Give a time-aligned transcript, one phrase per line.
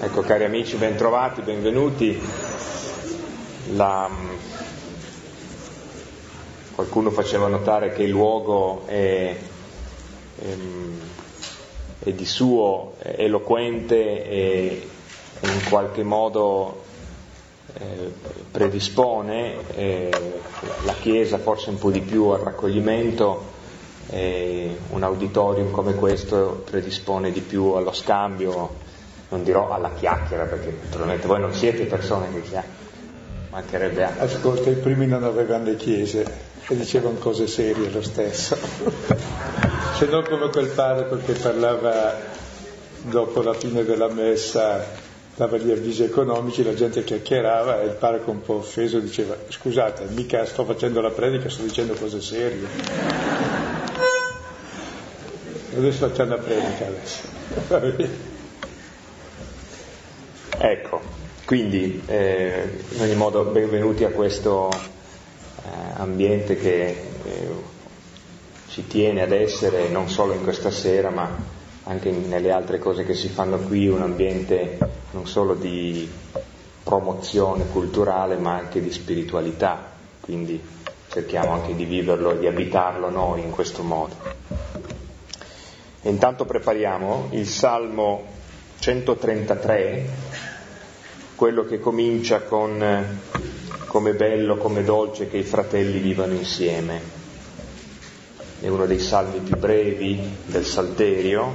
[0.00, 2.16] Ecco, cari amici, bentrovati, benvenuti.
[3.72, 4.08] La...
[6.72, 11.00] Qualcuno faceva notare che il luogo è, è, ehm,
[11.98, 14.88] è di suo eloquente e
[15.40, 16.84] in qualche modo
[17.74, 18.12] eh,
[18.52, 19.56] predispone
[20.84, 23.56] la Chiesa forse un po' di più al raccoglimento
[24.10, 28.86] un auditorium come questo predispone di più allo scambio,
[29.30, 32.86] non dirò alla chiacchiera perché naturalmente voi non siete persone che chiacchierano,
[33.50, 34.24] mancherebbe altro.
[34.24, 36.24] Ascolta, i primi non avevano le chiese
[36.66, 38.56] e dicevano cose serie lo stesso,
[39.96, 42.14] se non come quel padre che parlava
[43.02, 45.06] dopo la fine della messa
[45.38, 50.06] dava gli avvisi economici, la gente chiacchierava e il parroco un po' offeso diceva scusate,
[50.08, 52.66] mica sto facendo la predica, sto dicendo cose serie.
[55.76, 58.26] Adesso facciamo la predica adesso.
[60.58, 61.00] ecco,
[61.44, 67.48] quindi eh, in ogni modo benvenuti a questo eh, ambiente che eh,
[68.68, 73.14] ci tiene ad essere non solo in questa sera ma anche nelle altre cose che
[73.14, 74.78] si fanno qui, un ambiente
[75.12, 76.10] non solo di
[76.82, 80.60] promozione culturale ma anche di spiritualità, quindi
[81.08, 84.14] cerchiamo anche di viverlo e di abitarlo noi in questo modo.
[86.02, 88.36] E intanto prepariamo il Salmo
[88.78, 90.08] 133,
[91.38, 93.20] quello che comincia con
[93.86, 97.00] come bello, come dolce che i fratelli vivano insieme.
[98.58, 101.54] È uno dei salmi più brevi del Salterio.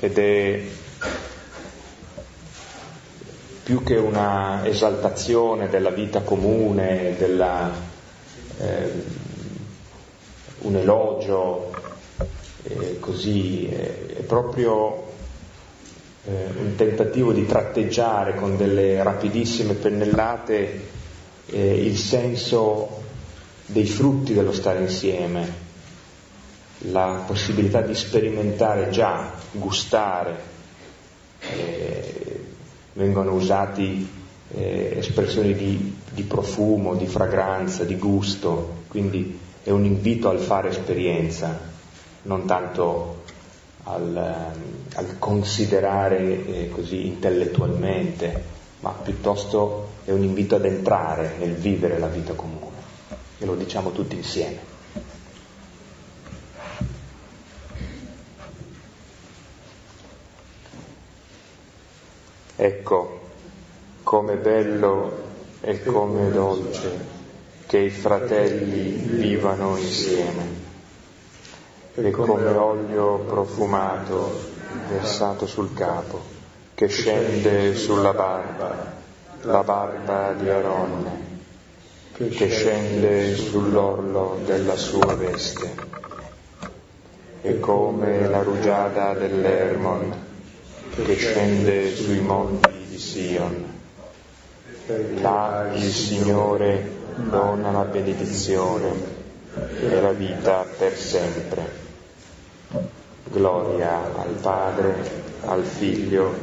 [0.00, 0.62] Ed è
[3.62, 7.70] più che una esaltazione della vita comune, della,
[8.60, 8.92] eh,
[10.60, 11.70] un elogio,
[12.62, 15.10] eh, così, eh, è proprio
[16.24, 20.80] eh, un tentativo di tratteggiare con delle rapidissime pennellate
[21.46, 23.00] eh, il senso
[23.66, 25.70] dei frutti dello stare insieme,
[26.90, 30.50] la possibilità di sperimentare già, gustare,
[31.40, 32.40] eh,
[32.94, 34.08] vengono usati
[34.54, 40.68] eh, espressioni di, di, profumo, di fragranza, di gusto, quindi è un invito al fare
[40.68, 41.58] esperienza,
[42.22, 43.22] non tanto
[43.84, 44.52] al,
[44.94, 48.44] al considerare eh, così intellettualmente,
[48.80, 52.70] ma piuttosto è un invito ad entrare nel vivere la vita comune
[53.38, 54.70] e lo diciamo tutti insieme.
[62.54, 63.20] Ecco,
[64.02, 67.20] come bello e come dolce
[67.66, 70.61] che i fratelli vivano insieme
[71.94, 74.50] e come olio profumato
[74.88, 76.20] versato sul capo
[76.74, 78.92] che scende sulla barba,
[79.42, 81.30] la barba di Aronne
[82.30, 86.00] che scende sull'orlo della sua veste.
[87.40, 90.14] E come la rugiada dell'Ermon
[90.94, 93.80] che scende sui monti di Sion.
[95.20, 99.20] Là il Signore dona la benedizione
[99.80, 101.81] e la vita per sempre.
[103.30, 104.94] Gloria al Padre,
[105.44, 106.34] al Figlio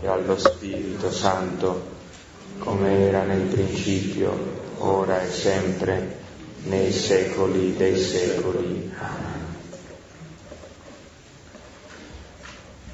[0.00, 1.94] e allo Spirito Santo,
[2.58, 4.32] come era nel principio,
[4.78, 6.18] ora e sempre,
[6.64, 8.92] nei secoli dei secoli.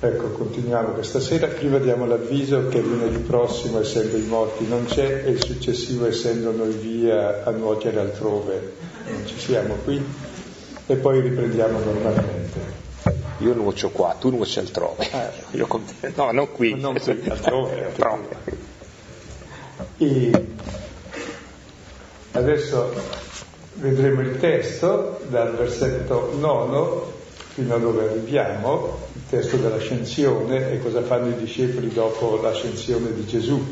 [0.04, 1.46] Ecco, continuiamo questa sera.
[1.46, 6.50] Prima diamo l'avviso che lunedì prossimo, essendo i morti, non c'è, e il successivo, essendo
[6.50, 8.72] noi via a nuotere altrove,
[9.08, 10.04] non ci siamo qui,
[10.86, 12.81] e poi riprendiamo normalmente.
[13.42, 15.08] Io nuocio qua, tu nuoci altrove.
[15.10, 16.12] Ah, Io con te.
[16.14, 16.74] No, non qui.
[16.74, 17.84] Non qui, altrove.
[17.84, 18.60] altrove.
[19.98, 20.30] E
[22.34, 22.94] Adesso
[23.74, 27.12] vedremo il testo dal versetto nono
[27.52, 33.26] fino a dove arriviamo, il testo dell'ascensione e cosa fanno i discepoli dopo l'ascensione di
[33.26, 33.62] Gesù.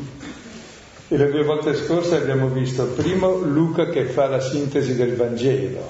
[1.07, 5.83] E le due volte scorse abbiamo visto primo Luca che fa la sintesi del Vangelo,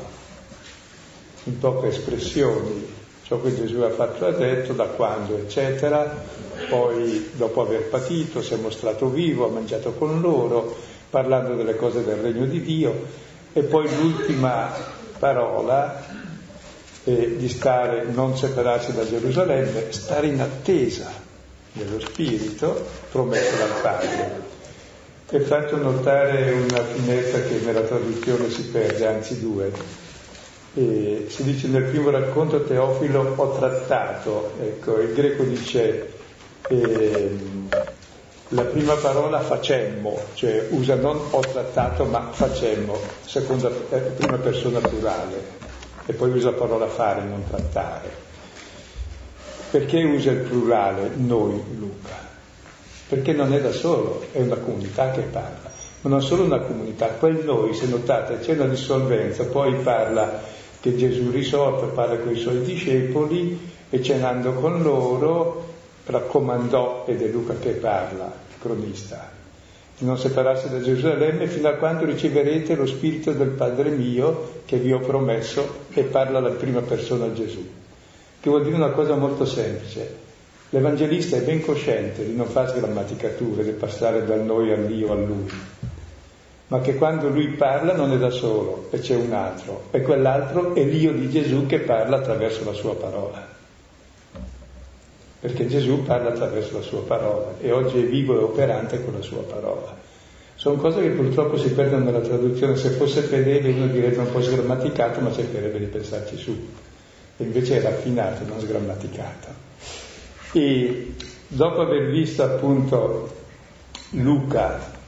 [1.43, 2.87] in poche espressioni,
[3.31, 6.13] ciò che Gesù ha fatto e ha detto, da quando, eccetera,
[6.67, 10.75] poi dopo aver patito si è mostrato vivo, ha mangiato con loro,
[11.09, 13.05] parlando delle cose del regno di Dio
[13.53, 14.73] e poi l'ultima
[15.17, 16.03] parola
[17.05, 21.09] è di stare, non separarsi da Gerusalemme, stare in attesa
[21.71, 24.49] dello Spirito promesso dal Padre.
[25.29, 30.00] E faccio notare una finestra che nella traduzione si perde, anzi due.
[30.73, 36.13] E si dice nel primo racconto Teofilo ho trattato, ecco, il greco dice
[36.69, 37.37] eh,
[38.49, 44.79] la prima parola facemmo, cioè usa non ho trattato ma facemmo, seconda, eh, prima persona
[44.79, 45.43] plurale,
[46.05, 48.29] e poi usa la parola fare, non trattare.
[49.71, 52.29] Perché usa il plurale noi, Luca?
[53.09, 55.69] Perché non è da solo, è una comunità che parla
[56.01, 60.41] ma non solo una comunità, quel noi, se notate, c'è una dissolvenza, poi parla
[60.81, 65.69] che Gesù risolve, parla con i suoi discepoli e cenando con loro
[66.05, 69.29] raccomandò, ed è Luca che parla, il cronista,
[69.97, 74.77] di non separarsi da Gerusalemme fino a quando riceverete lo Spirito del Padre mio che
[74.77, 77.63] vi ho promesso e parla la prima persona Gesù,
[78.39, 80.29] che vuol dire una cosa molto semplice.
[80.69, 85.51] L'Evangelista è ben cosciente di non fare sgrammaticature, di passare dal noi all'io a lui,
[86.71, 90.73] ma che quando lui parla non è da solo e c'è un altro, e quell'altro
[90.73, 93.45] è l'io di Gesù che parla attraverso la sua parola.
[95.41, 99.21] Perché Gesù parla attraverso la sua parola e oggi è vivo e operante con la
[99.21, 99.97] sua parola.
[100.55, 104.41] Sono cose che purtroppo si perdono nella traduzione, se fosse fedele uno direbbe un po'
[104.41, 106.57] sgrammaticato, ma cercherebbe di pensarci su.
[107.35, 109.47] E invece è raffinato, non sgrammaticato.
[110.53, 111.15] E
[111.47, 113.29] dopo aver visto appunto
[114.11, 114.99] Luca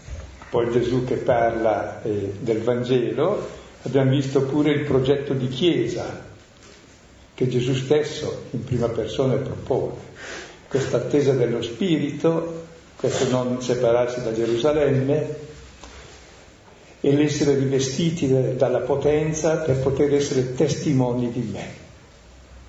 [0.54, 3.44] poi Gesù che parla eh, del Vangelo,
[3.82, 6.26] abbiamo visto pure il progetto di Chiesa
[7.34, 9.96] che Gesù stesso in prima persona propone,
[10.68, 12.66] questa attesa dello Spirito,
[12.98, 15.36] questo non separarsi da Gerusalemme
[17.02, 21.68] e l'essere rivestiti dalla potenza per poter essere testimoni di me.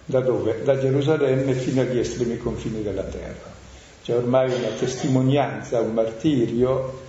[0.07, 0.63] Da dove?
[0.65, 3.53] Da Gerusalemme fino agli estremi confini della terra.
[4.03, 7.03] C'è ormai una testimonianza, un martirio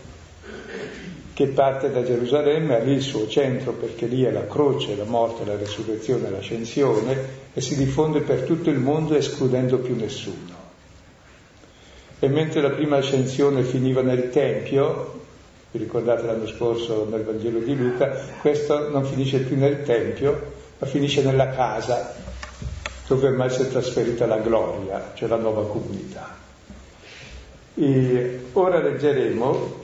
[1.36, 5.04] che parte da Gerusalemme, ha lì il suo centro perché lì è la croce, la
[5.04, 7.18] morte, la resurrezione, l'ascensione
[7.54, 10.64] e si diffonde per tutto il mondo escludendo più nessuno.
[12.20, 15.24] E mentre la prima ascensione finiva nel Tempio,
[15.72, 20.88] vi ricordate l'anno scorso nel Vangelo di Luca, questo non finisce più nel Tempio, ma
[20.88, 22.16] finisce nella casa
[23.08, 26.34] dove ormai si è trasferita la gloria, cioè la nuova comunità.
[27.76, 29.84] E ora leggeremo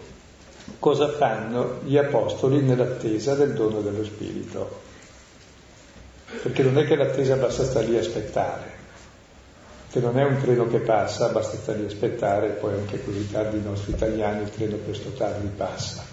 [0.81, 4.81] cosa fanno gli apostoli nell'attesa del dono dello Spirito.
[6.41, 8.63] Perché non è che l'attesa basta stare lì a aspettare,
[9.91, 13.29] che non è un treno che passa, basta stare lì a aspettare, poi anche così
[13.29, 16.03] tardi i nostri italiani il treno questo tardi passa.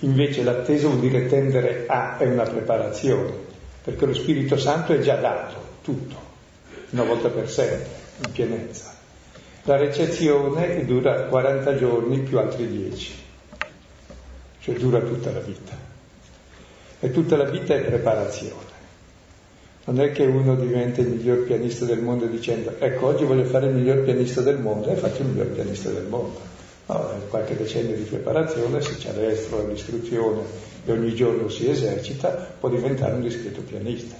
[0.00, 3.30] Invece l'attesa vuol dire tendere a, è una preparazione,
[3.84, 6.16] perché lo Spirito Santo è già dato, tutto,
[6.90, 7.90] una volta per sempre,
[8.24, 8.94] in pienezza.
[9.64, 13.24] La ricezione dura 40 giorni più altri 10
[14.66, 15.76] cioè dura tutta la vita.
[16.98, 18.74] E tutta la vita è preparazione.
[19.84, 23.68] Non è che uno diventa il miglior pianista del mondo dicendo ecco oggi voglio fare
[23.68, 26.40] il miglior pianista del mondo e faccio il miglior pianista del mondo.
[26.86, 30.40] No, qualche decennio di preparazione, se c'è l'estro l'istruzione
[30.84, 34.16] e ogni giorno si esercita, può diventare un discreto pianista.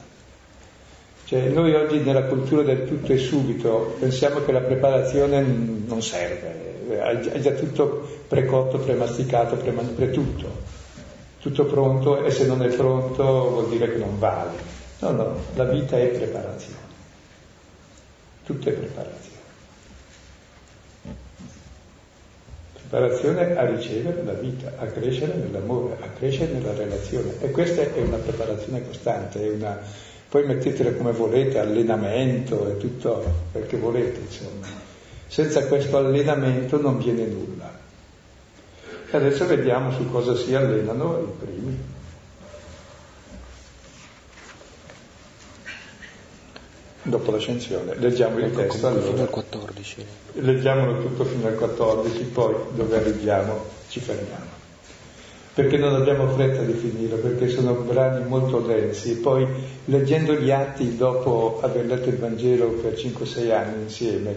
[1.26, 6.88] Cioè, noi oggi nella cultura del tutto e subito pensiamo che la preparazione non serve,
[7.02, 10.48] è già tutto precotto, premasticato, pre tutto,
[11.40, 14.52] tutto pronto e se non è pronto vuol dire che non vale.
[15.00, 16.78] No, no, la vita è preparazione,
[18.44, 19.34] tutto è preparazione.
[22.88, 27.32] Preparazione a ricevere la vita, a crescere nell'amore, a crescere nella relazione.
[27.40, 30.04] E questa è una preparazione costante, è una...
[30.36, 34.66] poi mettetela come volete, allenamento e tutto quel che volete, insomma
[35.28, 37.72] senza questo allenamento non viene nulla.
[39.10, 41.78] E adesso vediamo su cosa si allenano i primi.
[47.02, 47.94] Dopo l'ascensione.
[47.94, 49.06] Leggiamo il ecco, testo allora.
[49.06, 50.06] Fino al 14.
[50.32, 54.55] Leggiamolo tutto fino al 14, poi dove arriviamo ci fermiamo.
[55.56, 59.12] Perché non abbiamo fretta di finire, perché sono brani molto densi.
[59.12, 59.46] E poi
[59.86, 64.34] leggendo gli atti dopo aver letto il Vangelo per 5-6 anni insieme,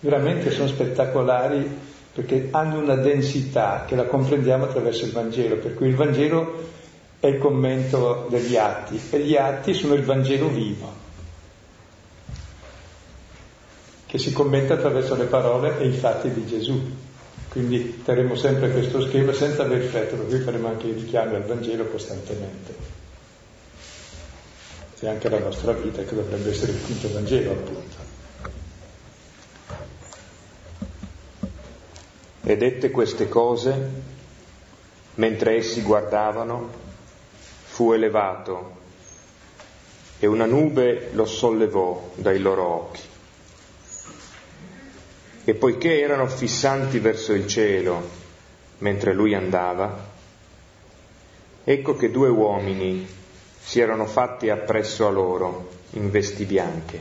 [0.00, 1.64] veramente sono spettacolari
[2.12, 6.66] perché hanno una densità che la comprendiamo attraverso il Vangelo, per cui il Vangelo
[7.20, 10.92] è il commento degli atti e gli atti sono il Vangelo vivo,
[14.06, 17.06] che si commenta attraverso le parole e i fatti di Gesù.
[17.58, 21.86] Quindi terremo sempre questo schema senza aver effetto, per faremo anche i richiami al Vangelo
[21.86, 22.72] costantemente.
[25.00, 27.96] E anche la nostra vita che dovrebbe essere il quinto Vangelo appunto.
[32.44, 33.90] E dette queste cose,
[35.16, 36.70] mentre essi guardavano,
[37.64, 38.76] fu elevato
[40.20, 43.07] e una nube lo sollevò dai loro occhi.
[45.48, 48.06] E poiché erano fissanti verso il cielo
[48.80, 50.06] mentre lui andava,
[51.64, 53.08] ecco che due uomini
[53.58, 57.00] si erano fatti appresso a loro in vesti bianche.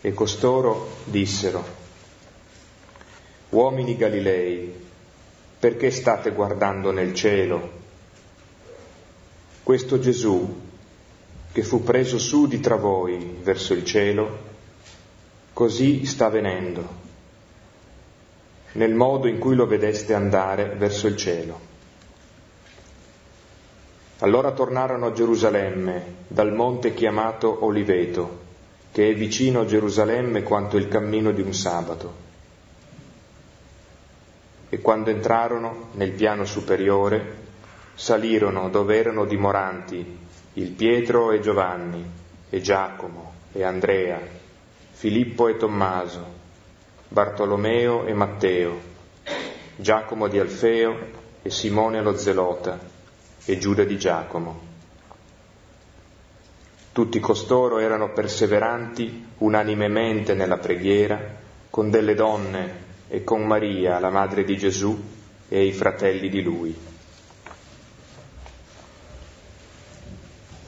[0.00, 1.64] E costoro dissero,
[3.48, 4.72] Uomini Galilei,
[5.58, 7.70] perché state guardando nel cielo?
[9.64, 10.60] Questo Gesù,
[11.50, 14.47] che fu preso su di tra voi verso il cielo,
[15.58, 16.86] così sta venendo,
[18.74, 21.58] nel modo in cui lo vedeste andare verso il cielo.
[24.20, 28.38] Allora tornarono a Gerusalemme dal monte chiamato Oliveto,
[28.92, 32.14] che è vicino a Gerusalemme quanto il cammino di un sabato.
[34.68, 37.34] E quando entrarono nel piano superiore,
[37.96, 40.18] salirono dove erano dimoranti
[40.52, 42.08] il Pietro e Giovanni,
[42.48, 44.37] e Giacomo, e Andrea,
[44.98, 46.26] Filippo e Tommaso,
[47.06, 48.80] Bartolomeo e Matteo,
[49.76, 50.96] Giacomo di Alfeo
[51.40, 52.76] e Simone lo Zelota,
[53.44, 54.60] e Giuda di Giacomo.
[56.90, 61.16] Tutti costoro erano perseveranti unanimemente nella preghiera
[61.70, 65.00] con delle donne e con Maria, la madre di Gesù,
[65.48, 66.87] e i fratelli di lui.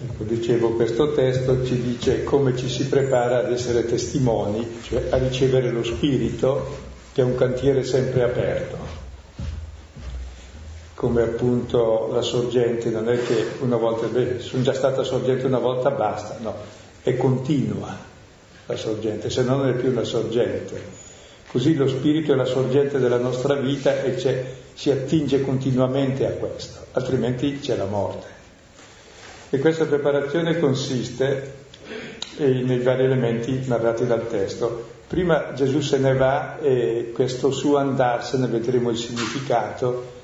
[0.02, 5.16] Ecco, dicevo, questo testo ci dice come ci si prepara ad essere testimoni, cioè a
[5.19, 9.09] ricevere lo Spirito, che è un cantiere sempre aperto
[11.00, 15.59] come appunto la sorgente, non è che una volta, beh, sono già stata sorgente una
[15.59, 16.54] volta, basta, no,
[17.02, 17.97] è continua
[18.66, 20.78] la sorgente, se no non è più una sorgente.
[21.50, 24.19] Così lo spirito è la sorgente della nostra vita e
[24.75, 28.39] si attinge continuamente a questo, altrimenti c'è la morte.
[29.50, 31.54] E questa preparazione consiste
[32.38, 34.99] nei vari elementi narrati dal testo.
[35.09, 40.19] Prima Gesù se ne va e questo suo andarsene vedremo il significato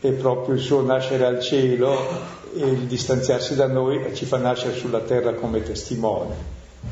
[0.00, 2.08] è proprio il suo nascere al cielo
[2.54, 6.34] e il distanziarsi da noi ci fa nascere sulla terra come testimone.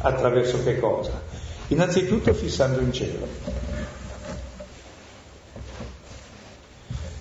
[0.00, 1.22] Attraverso che cosa?
[1.68, 3.26] Innanzitutto fissando in cielo.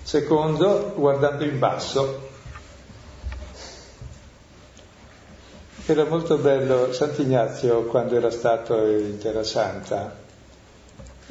[0.02, 2.26] Secondo, guardando in basso.
[5.90, 10.14] Era molto bello Sant'Ignazio quando era stato in Terra Santa,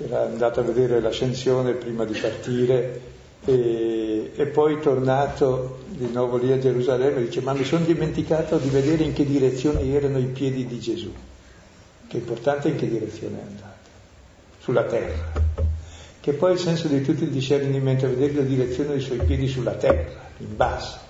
[0.03, 3.01] era andato a vedere l'ascensione prima di partire
[3.45, 8.69] e, e, poi tornato di nuovo lì a Gerusalemme dice ma mi sono dimenticato di
[8.69, 11.13] vedere in che direzione erano i piedi di Gesù,
[12.07, 13.89] che è importante in che direzione è andato,
[14.57, 15.33] sulla terra,
[16.19, 19.47] che poi il senso di tutto il discernimento è vedere la direzione dei suoi piedi
[19.47, 21.06] sulla terra, in basso,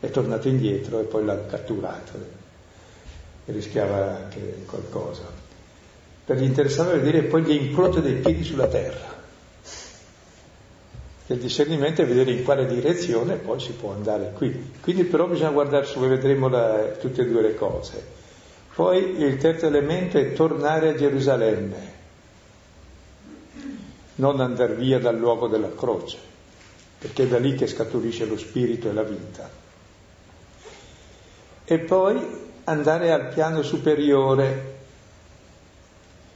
[0.00, 2.12] è tornato indietro e poi l'ha catturato
[3.44, 5.22] e rischiava anche qualcosa.
[6.24, 9.18] Per gli interessava vedere poi le impronte dei piedi sulla terra
[11.34, 14.72] il discernimento è vedere in quale direzione poi si può andare qui.
[14.80, 18.04] Quindi però bisogna guardare su, vedremo la, tutte e due le cose.
[18.74, 21.92] Poi il terzo elemento è tornare a Gerusalemme,
[24.16, 26.18] non andare via dal luogo della croce,
[26.98, 29.59] perché è da lì che scaturisce lo spirito e la vita.
[31.70, 32.20] E poi
[32.64, 34.78] andare al piano superiore,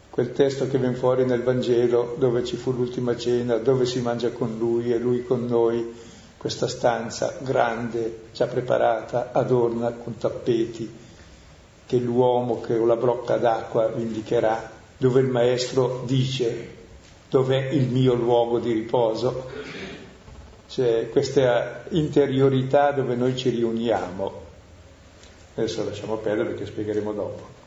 [0.08, 4.30] quel testo che viene fuori nel Vangelo dove ci fu l'ultima cena, dove si mangia
[4.30, 5.92] con lui e lui con noi,
[6.36, 10.88] questa stanza grande, già preparata, adorna con tappeti,
[11.84, 16.68] che l'uomo che o la brocca d'acqua indicherà, dove il maestro dice
[17.28, 19.50] dov'è il mio luogo di riposo.
[20.68, 24.43] C'è questa interiorità dove noi ci riuniamo.
[25.54, 27.62] Adesso lasciamo perdere perché spiegheremo dopo.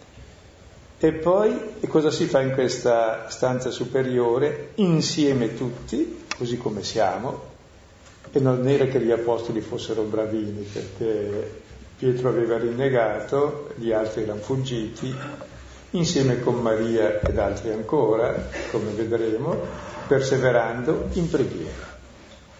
[0.99, 4.71] E poi e cosa si fa in questa stanza superiore?
[4.75, 7.55] Insieme tutti, così come siamo,
[8.31, 11.61] e non era che gli apostoli fossero bravini, perché
[11.97, 15.15] Pietro aveva rinnegato, gli altri erano fuggiti,
[15.91, 19.55] insieme con Maria ed altri ancora, come vedremo,
[20.07, 21.97] perseverando in preghiera,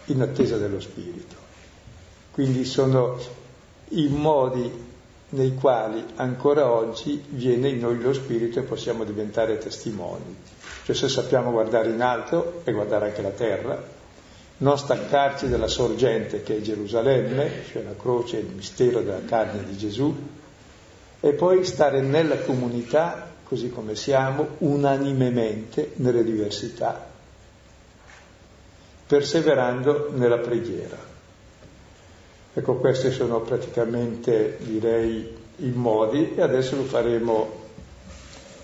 [0.06, 1.36] in attesa dello Spirito.
[2.32, 3.18] Quindi sono
[3.90, 4.86] i modi
[5.30, 10.36] nei quali ancora oggi viene in noi lo spirito e possiamo diventare testimoni.
[10.84, 13.96] Cioè se sappiamo guardare in alto e guardare anche la terra,
[14.60, 19.78] non staccarci dalla sorgente che è Gerusalemme, cioè la croce, il mistero della carne di
[19.78, 20.16] Gesù,
[21.20, 27.06] e poi stare nella comunità, così come siamo, unanimemente nelle diversità,
[29.06, 31.07] perseverando nella preghiera.
[32.58, 37.52] Ecco, questi sono praticamente, direi, i modi e adesso lo faremo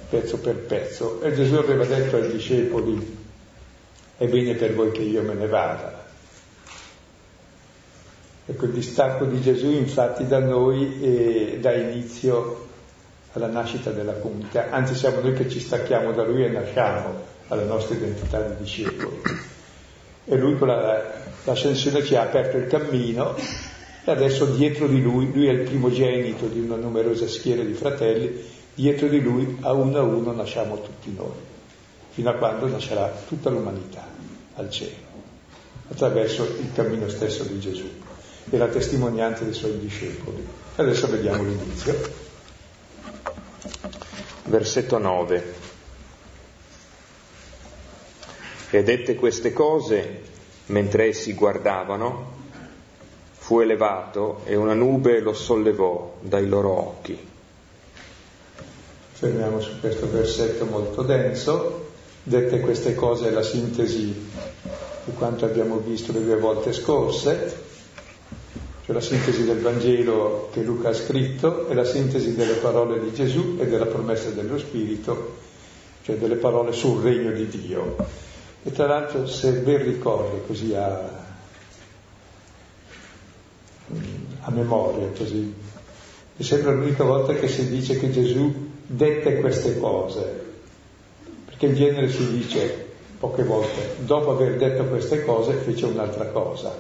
[0.10, 1.22] pezzo per pezzo.
[1.22, 3.18] E Gesù aveva detto ai discepoli,
[4.18, 6.06] è bene per voi che io me ne vada.
[8.48, 12.68] Ecco, il distacco di Gesù infatti da noi eh, dà inizio
[13.34, 17.14] alla nascita della comunità, anzi siamo noi che ci stacchiamo da lui e nasciamo
[17.50, 19.22] alla nostra identità di discepoli.
[20.26, 21.00] E lui con la,
[21.44, 23.72] l'ascensione ci ha aperto il cammino
[24.06, 28.44] e adesso dietro di lui, lui è il primogenito di una numerosa schiera di fratelli,
[28.74, 31.32] dietro di lui a uno a uno nasciamo tutti noi,
[32.12, 34.06] fino a quando nascerà tutta l'umanità
[34.56, 34.92] al cielo,
[35.90, 37.90] attraverso il cammino stesso di Gesù
[38.50, 40.46] e la testimonianza dei suoi discepoli.
[40.76, 42.22] Adesso vediamo l'inizio.
[44.46, 45.54] Versetto 9.
[48.70, 50.22] E dette queste cose,
[50.66, 52.33] mentre essi guardavano,
[53.44, 57.28] fu elevato e una nube lo sollevò dai loro occhi.
[59.12, 61.90] Fermiamo su questo versetto molto denso.
[62.24, 64.30] Dette queste cose è la sintesi
[65.04, 67.62] di quanto abbiamo visto le due volte scorse,
[68.86, 73.12] cioè la sintesi del Vangelo che Luca ha scritto e la sintesi delle parole di
[73.12, 75.36] Gesù e della promessa dello Spirito,
[76.04, 77.98] cioè delle parole sul regno di Dio.
[78.64, 81.23] E tra l'altro, se ben ricordo così a,
[84.42, 85.54] a memoria così.
[86.36, 90.42] Mi sembra l'unica volta che si dice che Gesù dette queste cose,
[91.46, 96.76] perché in genere si dice poche volte, dopo aver detto queste cose fece un'altra cosa.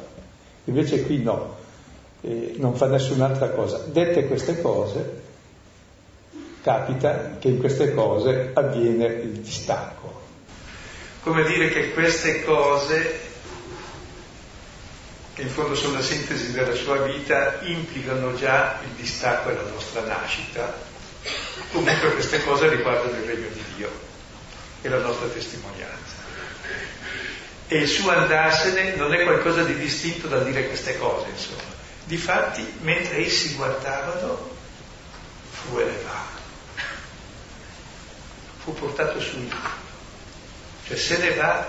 [0.65, 1.55] Invece qui no,
[2.22, 3.83] eh, non fa nessun'altra cosa.
[3.86, 5.22] Dette queste cose,
[6.62, 10.22] capita che in queste cose avviene il distacco.
[11.22, 13.31] Come dire che queste cose
[15.34, 19.70] che in fondo sono la sintesi della sua vita, implicano già il distacco e la
[19.70, 20.92] nostra nascita.
[21.72, 23.90] Comunque queste cose riguardano il regno di Dio
[24.82, 26.22] e la nostra testimonianza.
[27.67, 31.72] E il suo andarsene non è qualcosa di distinto dal dire queste cose, insomma.
[32.04, 34.52] Difatti, mentre essi guardavano,
[35.50, 36.41] fu elevato,
[38.63, 39.56] fu portato su in
[40.86, 41.65] Cioè se ne va,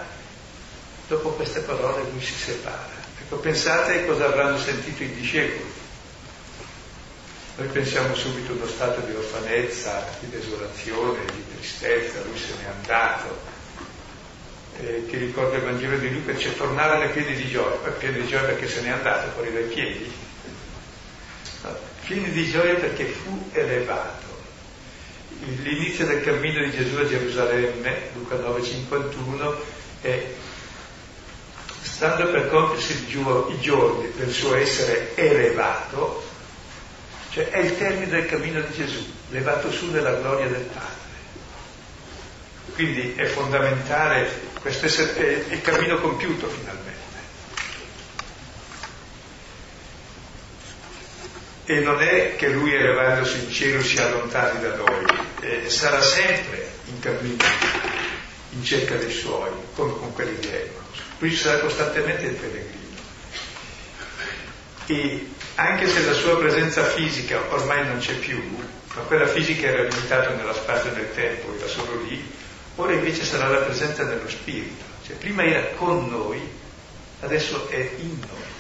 [1.07, 3.04] dopo queste parole lui si separa.
[3.21, 5.73] Ecco, pensate cosa avranno sentito i discepoli.
[7.57, 12.69] Noi pensiamo subito a uno stato di orfanezza, di desolazione, di tristezza, lui se n'è
[12.69, 13.53] andato.
[14.81, 18.27] Eh, che ricorda il Vangelo di Luca, dice tornare alle piedi di gioia, piedi di
[18.27, 20.13] gioia perché se n'è andato fuori dai piedi.
[21.63, 24.33] No, piedi di gioia perché fu elevato.
[25.63, 29.55] L'inizio del cammino di Gesù a Gerusalemme, Luca 9,51,
[30.01, 30.27] è
[31.85, 36.25] stando per compiersi i giorni del suo essere elevato,
[37.31, 41.03] cioè è il termine del cammino di Gesù, levato su nella gloria del Padre.
[42.73, 44.29] Quindi è fondamentale,
[44.61, 46.93] questo essere, il cammino compiuto finalmente.
[51.67, 55.05] E non è che lui elevandosi in cielo si allontani da noi,
[55.41, 57.45] eh, sarà sempre in cammino,
[58.51, 60.49] in cerca dei suoi, come con quelli di
[61.15, 61.19] Eva.
[61.19, 62.83] Lui sarà costantemente il pellegrino.
[64.87, 68.43] E anche se la sua presenza fisica ormai non c'è più,
[68.95, 72.23] ma quella fisica era limitata nello spazio nel tempo, era solo lì,
[72.77, 74.93] ora invece sarà la presenza dello Spirito.
[75.07, 76.41] Cioè, prima era con noi,
[77.21, 78.53] adesso è in noi.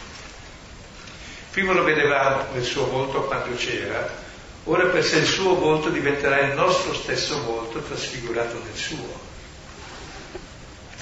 [1.50, 4.22] Prima lo vedevamo nel suo volto quando c'era,
[4.64, 9.32] ora per sé il suo volto diventerà il nostro stesso volto trasfigurato nel suo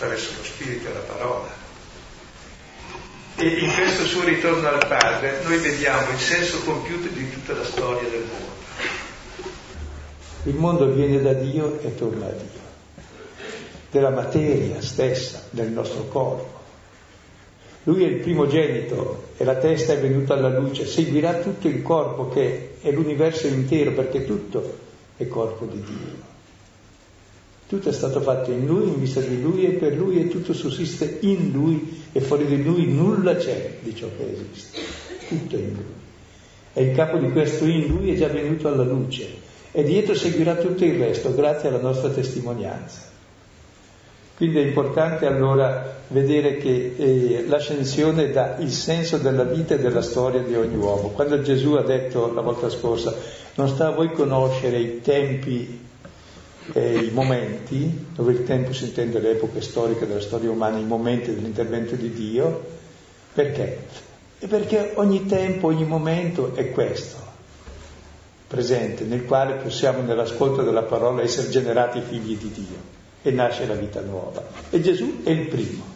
[0.02, 1.60] attraverso lo Spirito e la parola.
[3.36, 7.64] E in questo suo ritorno al Padre noi vediamo il senso compiuto di tutta la
[7.64, 8.60] storia del mondo.
[10.44, 13.04] Il mondo viene da Dio e torna a Dio,
[13.90, 16.60] della materia stessa, del nostro corpo.
[17.84, 22.28] Lui è il primogenito e la testa è venuta alla luce, seguirà tutto il corpo
[22.28, 24.78] che è l'universo intero perché tutto
[25.16, 26.31] è corpo di Dio.
[27.72, 30.52] Tutto è stato fatto in Lui, in vista di Lui e per Lui e tutto
[30.52, 34.78] sussiste in Lui e fuori di Lui nulla c'è di ciò che esiste.
[35.26, 35.94] Tutto è in Lui.
[36.74, 39.26] E il capo di questo in Lui è già venuto alla luce
[39.72, 43.00] e dietro seguirà tutto il resto grazie alla nostra testimonianza.
[44.36, 50.02] Quindi è importante allora vedere che eh, l'ascensione dà il senso della vita e della
[50.02, 51.08] storia di ogni uomo.
[51.08, 53.14] Quando Gesù ha detto la volta scorsa,
[53.54, 55.88] non sta a voi conoscere i tempi
[56.72, 61.34] eh, i momenti, dove il tempo si intende l'epoca storica della storia umana, i momenti
[61.34, 62.64] dell'intervento di Dio,
[63.32, 63.78] perché?
[64.38, 67.16] E perché ogni tempo, ogni momento è questo,
[68.46, 73.74] presente, nel quale possiamo nell'ascolto della parola essere generati figli di Dio e nasce la
[73.74, 74.42] vita nuova.
[74.68, 75.90] E Gesù è il primo.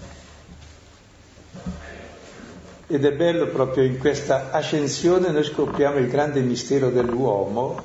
[2.89, 7.83] Ed è bello proprio in questa ascensione noi scopriamo il grande mistero dell'uomo.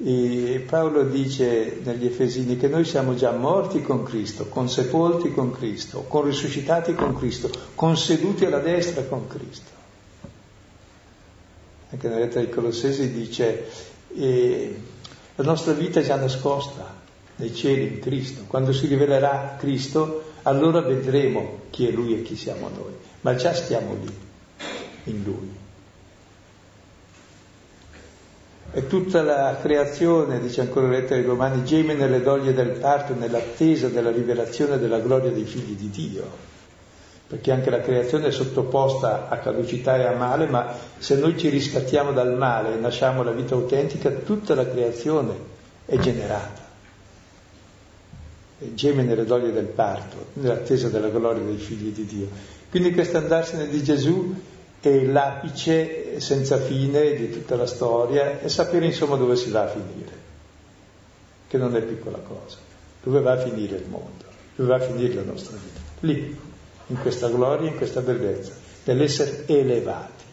[0.00, 6.02] E Paolo dice negli Efesini che noi siamo già morti con Cristo, consepolti con Cristo,
[6.02, 9.70] con risuscitati con Cristo, conseduti alla destra con Cristo.
[11.90, 13.66] Anche nella lettera ai Colossesi dice
[14.14, 14.76] eh,
[15.34, 16.94] la nostra vita è già nascosta
[17.36, 18.44] nei cieli in Cristo.
[18.46, 22.92] Quando si rivelerà Cristo, allora vedremo chi è Lui e chi siamo noi.
[23.22, 24.16] Ma già stiamo lì,
[25.04, 25.66] in Lui.
[28.70, 33.88] E tutta la creazione, dice ancora lettera ai Romani, geme nelle doglie del parto, nell'attesa
[33.88, 36.46] della rivelazione della gloria dei figli di Dio.
[37.26, 41.48] Perché anche la creazione è sottoposta a caducità e a male, ma se noi ci
[41.48, 45.34] riscattiamo dal male e nasciamo la vita autentica, tutta la creazione
[45.84, 46.66] è generata
[48.58, 52.28] geme nelle doglie del parto, nell'attesa della gloria dei figli di Dio.
[52.70, 54.34] Quindi questo andarsene di Gesù
[54.80, 59.68] è l'apice senza fine di tutta la storia e sapere insomma dove si va a
[59.68, 60.12] finire,
[61.48, 62.56] che non è piccola cosa,
[63.02, 66.36] dove va a finire il mondo, dove va a finire la nostra vita, lì,
[66.86, 68.52] in questa gloria, in questa bellezza,
[68.84, 70.24] nell'essere elevati.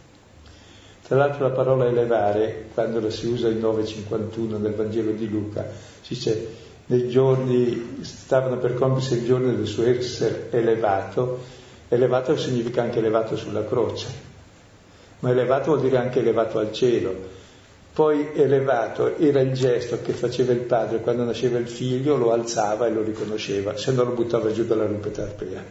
[1.08, 5.68] Tra l'altro la parola elevare, quando la si usa in 9.51 nel Vangelo di Luca,
[6.02, 6.48] si dice
[6.88, 11.40] nei giorni, stavano per compiersi il giorno del suo essere elevato,
[11.90, 14.34] elevato significa anche elevato sulla croce,
[15.26, 17.34] ma elevato vuol dire anche elevato al cielo.
[17.92, 22.86] Poi elevato era il gesto che faceva il padre quando nasceva il figlio, lo alzava
[22.86, 25.64] e lo riconosceva, se no lo buttava giù dalla rupe tarpea.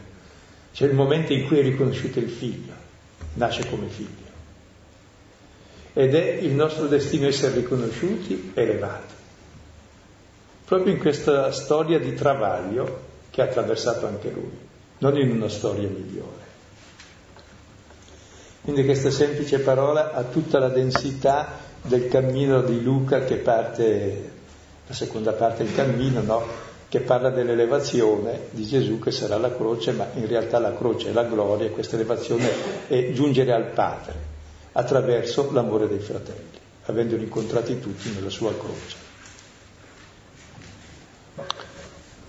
[0.73, 2.73] C'è il momento in cui è riconosciuto il figlio,
[3.35, 4.23] nasce come figlio.
[5.93, 9.13] Ed è il nostro destino essere riconosciuti elevati
[10.65, 14.57] proprio in questa storia di travaglio che ha attraversato anche lui,
[14.97, 16.44] non in una storia migliore.
[18.65, 21.49] Quindi questa semplice parola ha tutta la densità
[21.83, 24.31] del cammino di Luca che parte,
[24.87, 26.43] la seconda parte del cammino, no?
[26.89, 31.13] che parla dell'elevazione di Gesù che sarà la croce, ma in realtà la croce è
[31.13, 32.49] la gloria, questa elevazione
[32.87, 34.13] è giungere al Padre
[34.71, 38.97] attraverso l'amore dei fratelli, avendoli incontrati tutti nella sua croce.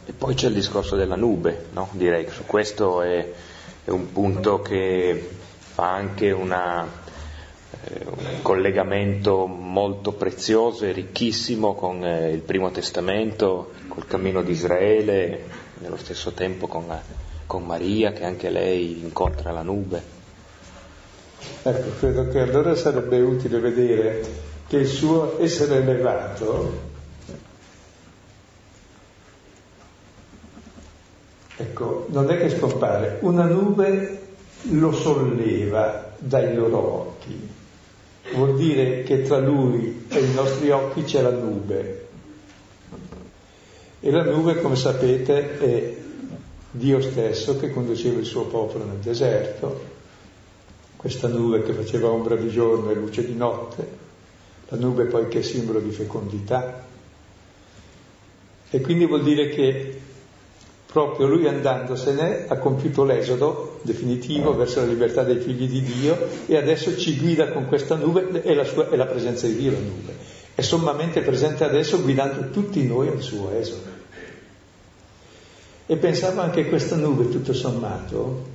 [0.04, 1.88] E poi c'è il discorso della nube, no?
[1.92, 3.26] direi che su questo è,
[3.84, 5.44] è un punto che
[5.76, 6.88] fa anche una,
[7.84, 14.52] eh, un collegamento molto prezioso e ricchissimo con eh, il Primo Testamento, col cammino di
[14.52, 15.44] Israele,
[15.80, 16.86] nello stesso tempo con,
[17.44, 20.02] con Maria che anche lei incontra la nube.
[21.62, 24.26] Ecco, credo che allora sarebbe utile vedere
[24.66, 26.94] che il suo essere elevato
[31.58, 34.25] Ecco, non è che scompare, una nube
[34.70, 37.48] lo solleva dai loro occhi.
[38.34, 42.06] Vuol dire che tra lui e i nostri occhi c'è la nube.
[44.00, 45.96] E la nube, come sapete, è
[46.70, 49.94] Dio stesso che conduceva il suo popolo nel deserto,
[50.96, 53.88] questa nube che faceva ombra di giorno e luce di notte,
[54.68, 56.84] la nube poi che è simbolo di fecondità.
[58.68, 60.00] E quindi vuol dire che
[60.86, 66.56] proprio lui andandosene ha compiuto l'esodo definitivo verso la libertà dei figli di Dio e
[66.56, 69.78] adesso ci guida con questa nube e la, sua, è la presenza di Dio la
[69.78, 70.14] nube.
[70.54, 73.94] È sommamente presente adesso guidando tutti noi al suo esodo.
[75.86, 78.54] E pensavo anche a questa nube, tutto sommato,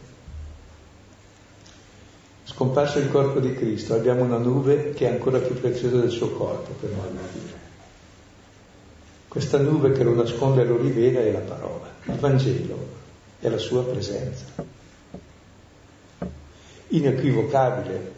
[2.43, 6.31] scomparso il corpo di Cristo, abbiamo una nube che è ancora più preziosa del suo
[6.31, 7.59] corpo, per modo di dire.
[9.27, 11.89] Questa nube che lo nasconde e lo rivela è la parola.
[12.03, 12.99] Il Vangelo
[13.39, 14.45] è la sua presenza,
[16.91, 18.11] inequivocabile,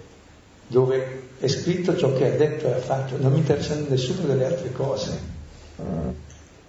[0.67, 4.45] dove è scritto ciò che ha detto e ha fatto, non mi interessano nessuna delle
[4.45, 5.31] altre cose.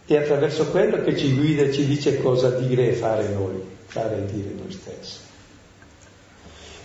[0.06, 4.18] È attraverso quello che ci guida e ci dice cosa dire e fare noi, fare
[4.18, 5.18] e dire noi stessi.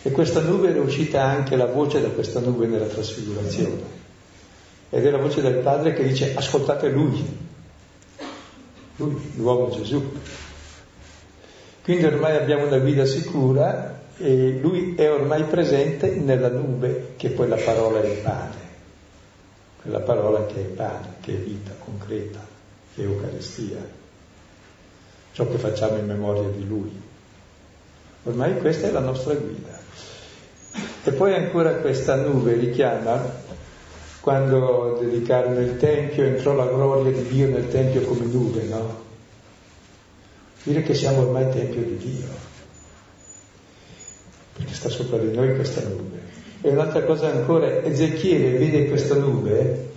[0.02, 3.98] E questa nube è uscita anche la voce da questa nube nella trasfigurazione.
[4.92, 7.24] Ed è la voce del Padre che dice ascoltate Lui,
[8.96, 10.02] lui, l'uomo Gesù.
[11.84, 17.48] Quindi ormai abbiamo una guida sicura e lui è ormai presente nella nube che poi
[17.48, 18.58] la parola è pane,
[19.82, 22.46] quella parola che è pane, che è vita concreta,
[22.94, 23.78] che è Eucaristia,
[25.32, 26.92] ciò che facciamo in memoria di lui.
[28.24, 29.78] Ormai questa è la nostra guida.
[31.02, 33.48] E poi ancora questa nube richiama
[34.20, 39.08] quando dedicarono il Tempio, entrò la gloria di Dio nel Tempio come nube, no?
[40.64, 42.28] Dire che siamo ormai Tempio di Dio,
[44.60, 46.18] perché sta sopra di noi questa nube.
[46.62, 49.88] E un'altra cosa ancora, Ezechiele vede questa nube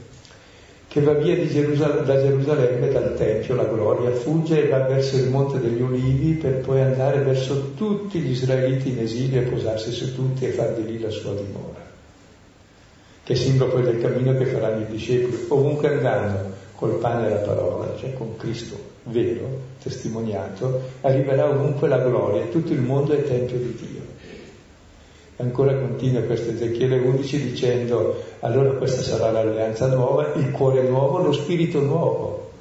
[0.88, 5.28] che va via Gerusal- da Gerusalemme, dal Tempio, la gloria, fugge e va verso il
[5.28, 10.14] Monte degli Ulivi per poi andare verso tutti gli israeliti in esilio e posarsi su
[10.14, 11.82] tutti e far di lì la sua dimora
[13.24, 17.30] che è simbolo poi del cammino che faranno i discepoli, ovunque andranno, col pane e
[17.30, 23.22] la parola, cioè con Cristo vero, testimoniato, arriverà ovunque la gloria, tutto il mondo è
[23.22, 24.11] tempio di Dio.
[25.42, 31.32] Ancora continua questo Ezechiele 11 dicendo, allora questa sarà l'alleanza nuova, il cuore nuovo, lo
[31.32, 32.52] spirito nuovo,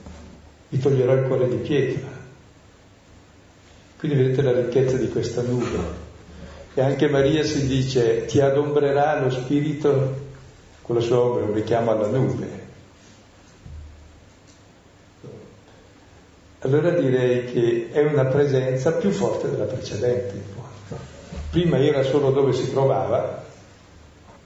[0.70, 2.08] vi toglierò il cuore di pietra.
[4.00, 5.78] Quindi vedete la ricchezza di questa nube.
[6.74, 10.16] E anche Maria si dice, ti adombrerà lo spirito
[10.82, 12.48] con la sua ombra, un richiamo alla nube.
[16.62, 20.61] Allora direi che è una presenza più forte della precedente.
[21.52, 23.44] Prima era solo dove si trovava,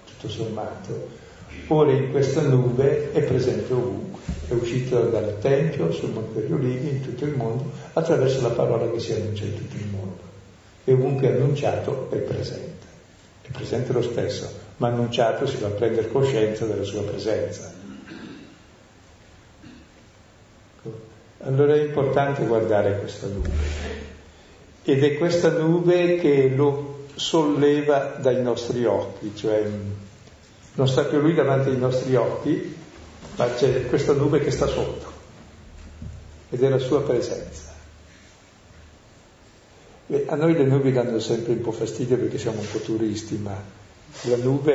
[0.05, 1.07] tutto sommato,
[1.67, 6.89] ora in questa nube è presente ovunque, è uscito dal Tempio, sul Monte degli Ulivi,
[6.89, 10.19] in tutto il mondo, attraverso la parola che si annuncia in tutto il mondo.
[10.83, 12.85] E ovunque è annunciato è presente,
[13.43, 17.71] è presente lo stesso, ma annunciato si va a prendere coscienza della sua presenza.
[21.43, 23.93] Allora è importante guardare questa nube
[24.87, 29.69] ed è questa nube che lo solleva dai nostri occhi, cioè
[30.73, 32.75] non sta più lui davanti ai nostri occhi,
[33.37, 35.13] ma c'è questa nube che sta sotto
[36.49, 37.73] ed è la sua presenza.
[40.07, 43.37] E a noi le nubi danno sempre un po' fastidio perché siamo un po' turisti,
[43.37, 43.59] ma
[44.21, 44.73] la nube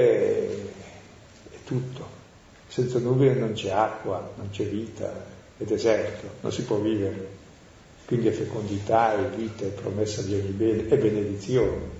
[1.50, 2.18] è tutto.
[2.66, 5.12] Senza nube non c'è acqua, non c'è vita,
[5.57, 7.38] è deserto, non si può vivere.
[8.07, 12.00] Quindi è fecondità, è vita, è promessa di ogni bene, è benedizione.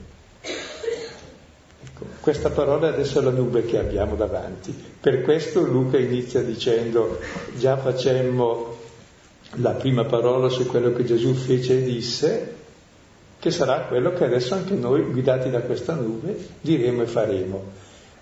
[1.83, 4.75] Ecco, questa parola adesso è la nube che abbiamo davanti.
[5.01, 7.19] Per questo Luca inizia dicendo,
[7.57, 8.77] già facemmo
[9.55, 12.55] la prima parola su quello che Gesù fece e disse,
[13.38, 17.64] che sarà quello che adesso anche noi, guidati da questa nube, diremo e faremo.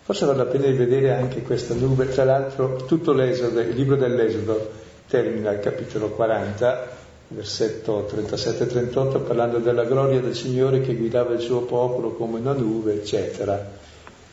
[0.03, 3.97] Forse vale la pena di vedere anche questa nube, tra l'altro tutto l'esodo, il libro
[3.97, 4.71] dell'Esodo
[5.09, 6.89] termina il capitolo 40,
[7.29, 12.95] versetto 37-38, parlando della gloria del Signore che guidava il suo popolo come una nube,
[12.95, 13.87] eccetera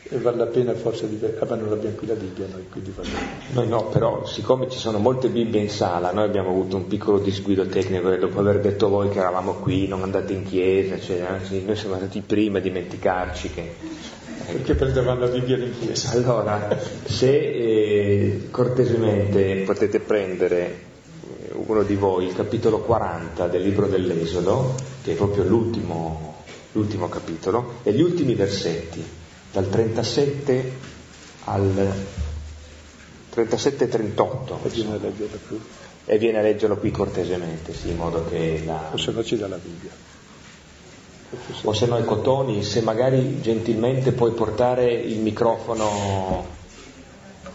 [0.08, 2.92] e vale la pena forse di ah, ma non abbiamo qui la Bibbia noi, quindi
[2.94, 3.18] va bene.
[3.52, 7.18] Noi no, però siccome ci sono molte Bibbie in sala, noi abbiamo avuto un piccolo
[7.18, 11.22] disguido tecnico e dopo aver detto voi che eravamo qui, non andate in chiesa, cioè,
[11.22, 13.74] anzi, noi siamo stati i primi a dimenticarci che...
[14.46, 16.12] Perché prendevamo la Bibbia in chiesa.
[16.12, 16.68] Allora,
[17.04, 20.85] se eh, cortesemente potete prendere eh,
[21.64, 26.42] uno di voi il capitolo 40 del libro dell'Esodo, che è proprio l'ultimo,
[26.72, 29.04] l'ultimo capitolo, e gli ultimi versetti
[29.50, 30.72] dal 37
[31.44, 31.94] al
[33.34, 35.60] 37-38 e viene a leggerlo qui.
[36.08, 38.90] E viene a leggerlo qui cortesemente sì, in modo che la...
[38.92, 39.90] o se no ci dà la Bibbia.
[41.62, 46.46] O se no i cotoni se magari gentilmente puoi portare il microfono.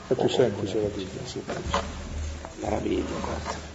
[0.08, 1.42] È più semplice la Bibbia sì.
[2.60, 3.71] meraviglia guarda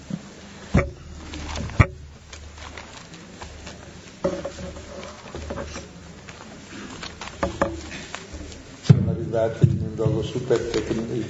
[9.37, 11.25] arrivati in un luogo super tecn-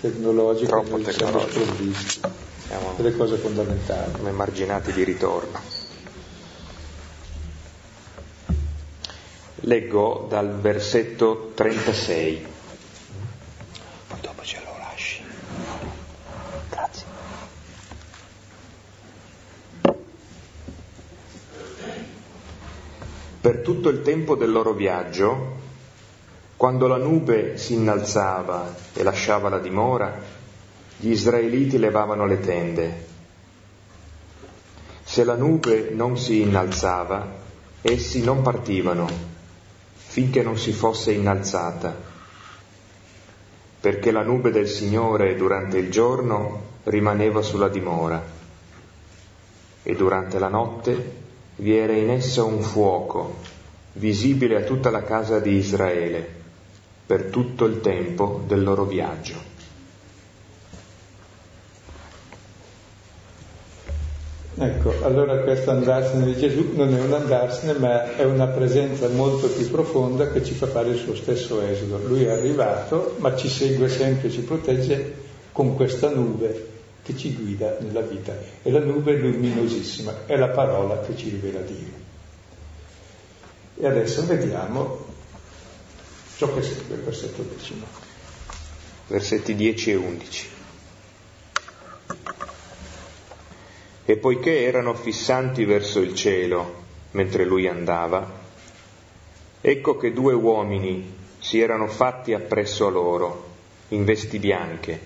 [0.00, 1.02] tecnologico, Troppo siamo
[1.40, 1.64] tecnologico.
[1.64, 2.20] sprovvisti
[2.66, 4.12] siamo delle cose fondamentali.
[4.12, 5.78] come marginati di ritorno.
[9.64, 12.46] Leggo dal versetto 36
[14.08, 15.22] poi dopo ce lo lasci.
[16.70, 17.04] Grazie.
[23.40, 25.68] Per tutto il tempo del loro viaggio
[26.60, 30.14] quando la nube si innalzava e lasciava la dimora,
[30.98, 33.06] gli israeliti levavano le tende.
[35.02, 37.26] Se la nube non si innalzava,
[37.80, 39.08] essi non partivano
[39.94, 41.96] finché non si fosse innalzata,
[43.80, 48.22] perché la nube del Signore durante il giorno rimaneva sulla dimora
[49.82, 51.22] e durante la notte
[51.56, 53.36] vi era in essa un fuoco
[53.94, 56.39] visibile a tutta la casa di Israele
[57.10, 59.34] per tutto il tempo del loro viaggio.
[64.56, 69.48] Ecco, allora questo andarsene di Gesù non è un andarsene, ma è una presenza molto
[69.48, 71.98] più profonda che ci fa fare il suo stesso esodo.
[72.06, 75.14] Lui è arrivato, ma ci segue sempre, ci protegge
[75.50, 76.68] con questa nube
[77.02, 78.36] che ci guida nella vita.
[78.62, 82.08] E la nube è luminosissima, è la parola che ci rivela Dio.
[83.78, 85.09] E adesso vediamo
[86.40, 87.84] ciò che segue il versetto decimo.
[89.08, 90.48] Versetti 10 e 11.
[94.06, 98.26] E poiché erano fissanti verso il cielo mentre lui andava,
[99.60, 103.48] ecco che due uomini si erano fatti appresso a loro,
[103.88, 104.98] in vesti bianche.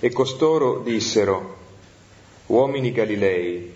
[0.00, 1.56] E costoro dissero,
[2.48, 3.74] Uomini Galilei,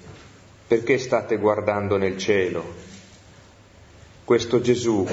[0.67, 2.75] perché state guardando nel cielo?
[4.25, 5.09] Questo Gesù,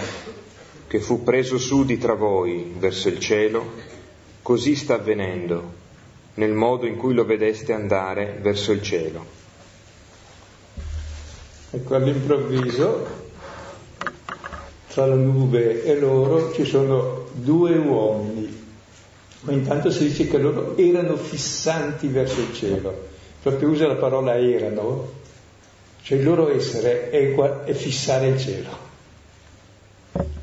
[0.87, 3.71] che fu preso su di tra voi verso il cielo,
[4.41, 5.85] così sta avvenendo
[6.35, 9.25] nel modo in cui lo vedeste andare verso il cielo.
[11.71, 13.07] Ecco, all'improvviso,
[14.87, 18.65] tra la nube e loro ci sono due uomini,
[19.41, 23.07] ma intanto si dice che loro erano fissanti verso il cielo,
[23.41, 25.11] proprio usa la parola erano,
[26.03, 28.86] cioè il loro essere è, è fissare il cielo,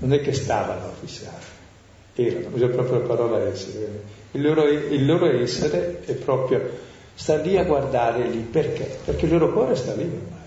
[0.05, 1.45] non è che stavano a fissare,
[2.15, 6.61] erano, usa proprio la parola essere il loro, il loro essere è proprio,
[7.15, 8.99] sta lì a guardare lì, perché?
[9.05, 10.43] Perché il loro cuore sta lì ormai.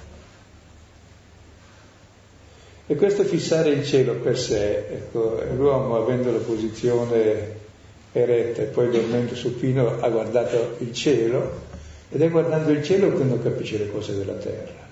[2.86, 7.66] E questo fissare il cielo per sé, ecco, l'uomo avendo la posizione
[8.12, 11.66] eretta e poi dormendo supino ha guardato il cielo
[12.10, 14.87] ed è guardando il cielo che uno capisce le cose della terra.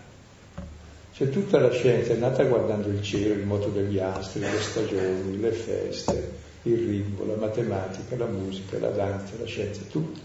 [1.16, 5.40] Cioè tutta la scienza è nata guardando il cielo, il moto degli astri, le stagioni,
[5.40, 6.32] le feste,
[6.64, 10.20] il ritmo, la matematica, la musica, la danza, la scienza, tutto,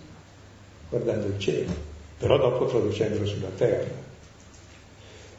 [0.89, 1.71] guardando il cielo,
[2.19, 4.09] però dopo traducendolo sulla terra.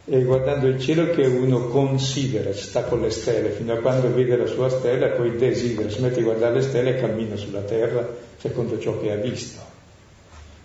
[0.06, 4.38] E guardando il cielo che uno considera, sta con le stelle, fino a quando vede
[4.38, 8.08] la sua stella, poi desidera, si mette a guardare le stelle e cammina sulla terra
[8.38, 9.60] secondo ciò che ha visto.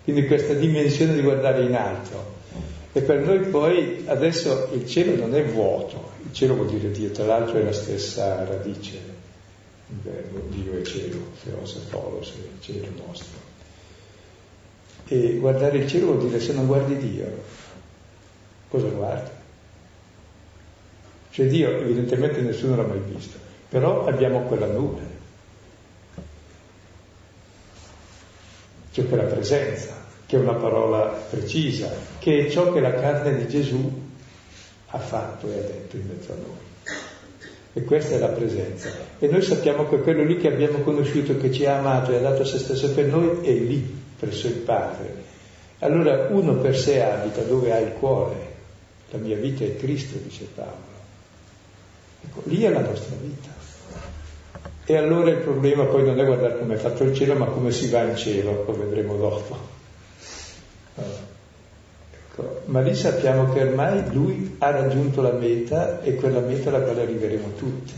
[0.05, 2.35] Quindi questa dimensione di guardare in alto.
[2.97, 7.11] E per noi poi adesso il cielo non è vuoto, il cielo vuol dire Dio,
[7.11, 8.95] tra l'altro è la stessa radice
[9.89, 13.37] il verbo Dio è cielo, Theos e è il cielo nostro.
[15.09, 17.43] E guardare il cielo vuol dire se non guardi Dio,
[18.67, 19.29] cosa guardi?
[21.29, 23.37] Cioè Dio evidentemente nessuno l'ha mai visto,
[23.69, 25.01] però abbiamo quella nube,
[28.91, 29.96] c'è quella presenza,
[30.27, 34.05] che è una parola precisa, che è ciò che la carne di Gesù
[34.87, 36.65] ha fatto e ha detto in mezzo a noi.
[37.73, 38.89] E questa è la presenza.
[39.19, 42.21] E noi sappiamo che quello lì che abbiamo conosciuto, che ci ha amato e ha
[42.21, 45.25] dato se stesso per noi, è lì, presso il Padre.
[45.79, 48.55] Allora uno per sé abita dove ha il cuore.
[49.11, 50.95] La mia vita è Cristo, dice Paolo.
[52.25, 53.49] Ecco, lì è la nostra vita.
[54.83, 57.71] E allora il problema poi non è guardare come è fatto il cielo, ma come
[57.71, 59.76] si va in cielo, lo vedremo dopo.
[60.99, 66.81] Ecco, ma lì sappiamo che ormai lui ha raggiunto la meta e quella meta alla
[66.81, 67.93] quale arriveremo tutti.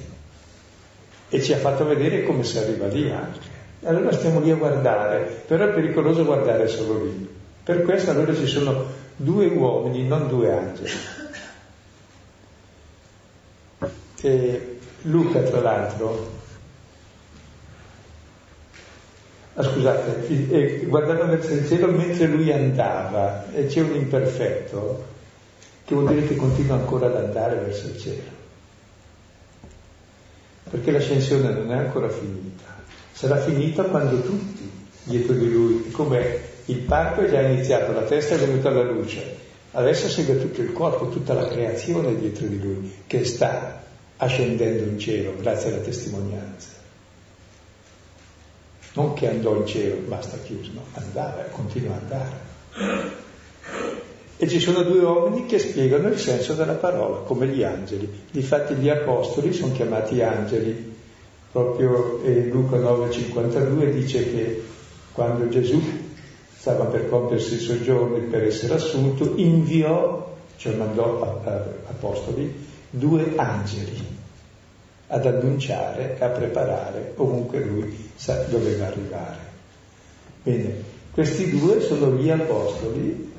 [1.29, 3.57] E ci ha fatto vedere come si arriva lì anche.
[3.83, 7.29] Allora stiamo lì a guardare, però è pericoloso guardare solo lì.
[7.63, 8.85] Per questo allora ci sono
[9.15, 10.91] due uomini, non due angeli.
[14.21, 16.38] E Luca, tra l'altro,
[19.59, 25.05] ah, scusate, eh, guardando verso il cielo mentre lui andava, e c'è un imperfetto
[25.83, 28.37] che vuol dire che continua ancora ad andare verso il cielo.
[30.69, 32.63] Perché l'ascensione non è ancora finita,
[33.11, 34.71] sarà finita quando tutti
[35.03, 39.35] dietro di lui, come il parto è già iniziato, la testa è venuta alla luce,
[39.71, 43.81] adesso segue tutto il corpo, tutta la creazione dietro di lui, che sta
[44.17, 46.78] ascendendo in cielo grazie alla testimonianza
[48.93, 52.47] non che andò in cielo, basta chiuso, no, andava e continua ad andare.
[54.37, 58.09] E ci sono due uomini che spiegano il senso della parola, come gli angeli.
[58.31, 60.95] Difatti gli apostoli sono chiamati angeli.
[61.51, 64.63] Proprio eh, Luca 9,52 dice che
[65.11, 65.81] quando Gesù
[66.55, 71.41] stava per compiersi i suoi giorni per essere assunto, inviò, cioè mandò
[71.87, 74.18] apostoli, due angeli
[75.11, 78.09] ad annunciare a preparare ovunque lui
[78.49, 79.37] doveva arrivare.
[80.43, 83.33] Bene, questi due sono gli apostoli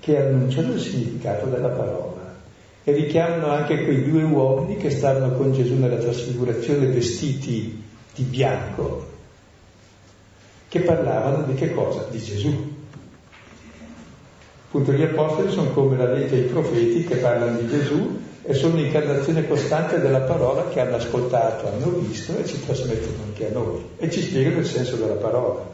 [0.00, 2.34] che annunciano il significato della parola
[2.84, 7.82] e richiamano anche quei due uomini che stavano con Gesù nella trasfigurazione vestiti
[8.14, 9.06] di bianco,
[10.68, 12.06] che parlavano di che cosa?
[12.08, 12.74] Di Gesù.
[14.68, 18.54] Appunto gli apostoli sono come la legge e i profeti che parlano di Gesù e
[18.54, 23.52] sono l'incarnazione costante della parola che hanno ascoltato, hanno visto e ci trasmettono anche a
[23.52, 25.68] noi e ci spiegano il senso della parola.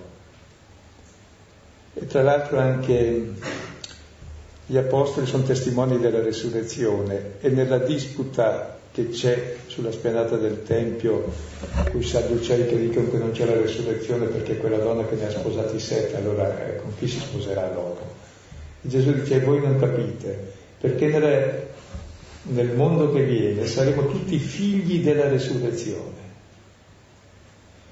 [1.94, 3.32] E tra l'altro anche
[4.64, 11.30] gli apostoli sono testimoni della resurrezione e nella disputa che c'è sulla spianata del Tempio,
[11.90, 15.26] con i sadducei che dicono che non c'è la resurrezione perché quella donna che ne
[15.26, 18.00] ha sposati sette, allora eh, con chi si sposerà dopo?
[18.80, 20.38] Gesù dice, voi non capite,
[20.78, 21.68] perché nelle,
[22.44, 26.20] nel mondo che viene saremo tutti figli della resurrezione.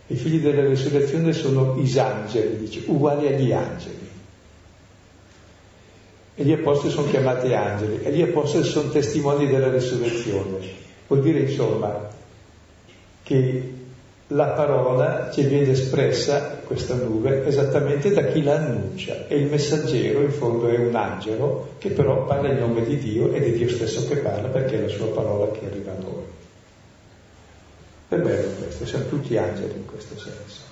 [0.09, 4.09] I figli della resurrezione sono isangeli, dice, uguali agli angeli.
[6.35, 10.59] E gli apostoli sono chiamati angeli e gli apostoli sono testimoni della resurrezione.
[11.07, 12.09] Vuol dire insomma
[13.23, 13.80] che
[14.33, 20.21] la parola ci viene espressa, questa nube, esattamente da chi la annuncia e il messaggero
[20.21, 23.69] in fondo è un angelo che però parla in nome di Dio ed è Dio
[23.69, 26.23] stesso che parla perché è la sua parola che arriva a noi.
[28.09, 30.63] È bello questo, siamo tutti angeli in questo senso.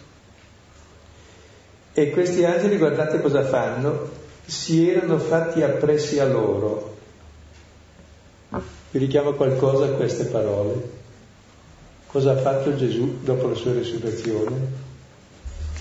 [1.95, 4.09] E questi angeli, guardate cosa fanno,
[4.45, 6.95] si erano fatti appressi a loro.
[8.91, 10.97] Vi richiamo qualcosa a queste parole.
[12.09, 14.87] Cosa ha fatto Gesù dopo la sua risurrezione?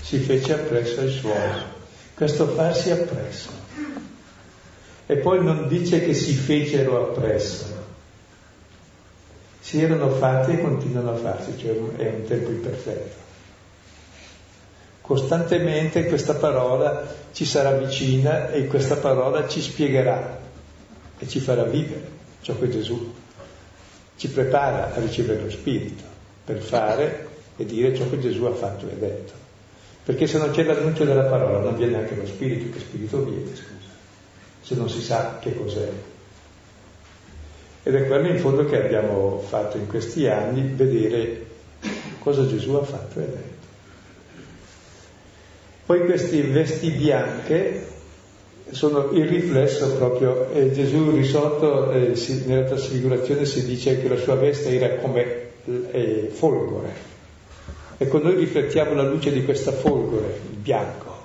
[0.02, 1.50] Si fece appresso ai suoi.
[2.14, 3.48] Questo farsi appresso.
[5.06, 7.64] E poi non dice che si fecero appresso,
[9.58, 13.16] si erano fatti e continuano a farsi, cioè è un tempo imperfetto.
[15.00, 20.40] Costantemente questa parola ci sarà vicina e questa parola ci spiegherà
[21.18, 22.06] e ci farà vivere
[22.42, 23.14] ciò che Gesù
[24.16, 26.07] ci prepara a ricevere lo Spirito
[26.48, 27.26] per fare
[27.58, 29.32] e dire ciò che Gesù ha fatto e detto.
[30.02, 33.50] Perché se non c'è l'annuncio della parola non viene anche lo Spirito, che Spirito viene,
[33.54, 33.90] scusa,
[34.62, 35.90] se non si sa che cos'è.
[37.82, 41.46] Ed è quello in fondo che abbiamo fatto in questi anni, vedere
[42.20, 43.66] cosa Gesù ha fatto e detto.
[45.84, 47.86] Poi queste vesti bianche
[48.70, 54.16] sono il riflesso proprio, eh, Gesù risolto eh, si, nella trasfigurazione si dice che la
[54.16, 55.47] sua veste era come
[55.90, 57.16] eh, folgore.
[57.96, 61.16] Ecco, noi riflettiamo la luce di questa folgore, il bianco,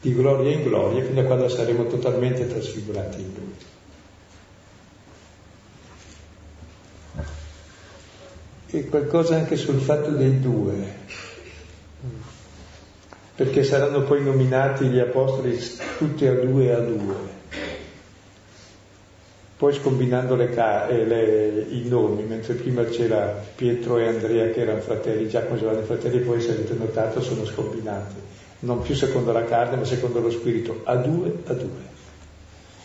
[0.00, 3.54] di gloria in gloria, fino a quando saremo totalmente trasfigurati in lui.
[8.72, 10.74] e qualcosa anche sul fatto dei due,
[13.34, 15.58] perché saranno poi nominati gli apostoli
[15.98, 17.29] tutti a due a due.
[19.60, 20.48] Poi scombinando le
[20.88, 25.58] eh, le, i nomi, mentre prima c'era Pietro e Andrea che erano fratelli, Giacomo e
[25.58, 28.14] Giovanni fratelli, poi se avete notato sono scombinati,
[28.60, 31.88] non più secondo la carne ma secondo lo spirito, a due a due.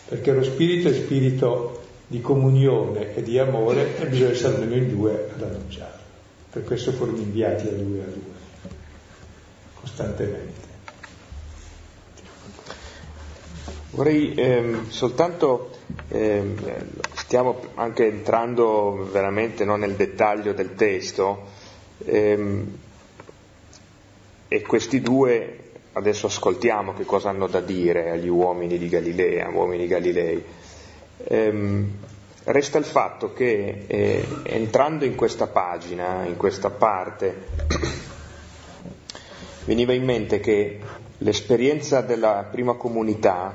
[0.06, 4.88] Perché lo spirito è spirito di comunione e di amore e bisogna essere almeno in
[4.94, 6.02] due ad annunciarlo.
[6.50, 8.70] Per questo furono inviati a due a due,
[9.80, 10.64] costantemente.
[13.92, 15.70] Vorrei ehm, soltanto,
[16.08, 16.56] ehm,
[17.14, 21.44] stiamo anche entrando veramente non nel dettaglio del testo,
[22.04, 22.78] ehm,
[24.48, 25.60] e questi due
[25.92, 30.44] adesso ascoltiamo che cosa hanno da dire agli uomini di Galilea, uomini Galilei.
[31.24, 31.90] Ehm,
[32.44, 37.34] resta il fatto che eh, entrando in questa pagina, in questa parte,
[39.64, 40.80] veniva in mente che
[41.18, 43.54] l'esperienza della prima comunità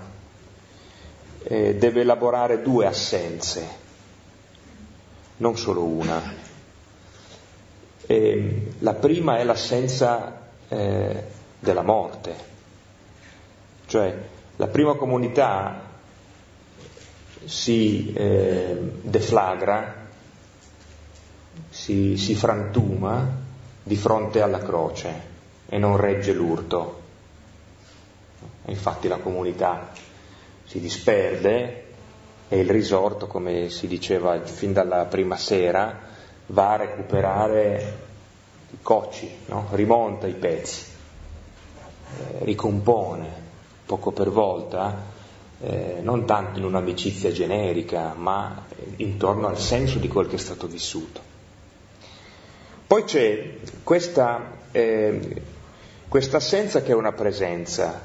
[1.52, 3.68] eh, deve elaborare due assenze,
[5.38, 6.34] non solo una.
[8.06, 11.24] E, la prima è l'assenza eh,
[11.60, 12.36] della morte,
[13.86, 14.18] cioè
[14.56, 15.90] la prima comunità
[17.44, 20.08] si eh, deflagra,
[21.70, 23.40] si, si frantuma
[23.84, 25.22] di fronte alla croce
[25.68, 27.00] e non regge l'urto.
[28.68, 29.90] Infatti la comunità
[30.72, 31.84] si disperde
[32.48, 36.00] e il risorto, come si diceva fin dalla prima sera,
[36.46, 37.98] va a recuperare
[38.72, 39.68] i cocci, no?
[39.72, 43.28] rimonta i pezzi, eh, ricompone
[43.86, 44.96] poco per volta
[45.60, 48.64] eh, non tanto in un'amicizia generica, ma
[48.96, 51.20] intorno al senso di quel che è stato vissuto.
[52.88, 55.42] Poi c'è questa, eh,
[56.08, 58.02] questa assenza che è una presenza,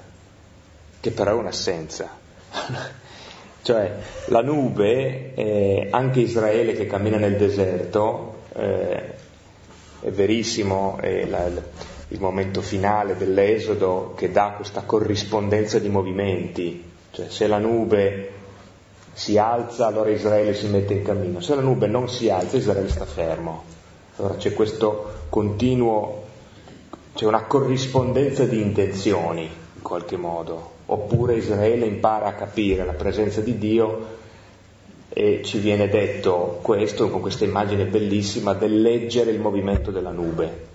[0.98, 2.15] che però è un'assenza.
[3.62, 3.96] cioè
[4.26, 9.14] la nube, eh, anche Israele che cammina nel deserto, eh,
[10.00, 11.46] è verissimo, è la,
[12.08, 18.30] il momento finale dell'Esodo che dà questa corrispondenza di movimenti, Cioè se la nube
[19.12, 22.88] si alza allora Israele si mette in cammino, se la nube non si alza Israele
[22.88, 23.64] sta fermo.
[24.16, 26.24] Allora c'è questo continuo,
[27.14, 33.40] c'è una corrispondenza di intenzioni in qualche modo, oppure Israele impara a capire la presenza
[33.40, 34.14] di Dio
[35.08, 40.66] e ci viene detto questo con questa immagine bellissima del leggere il movimento della nube,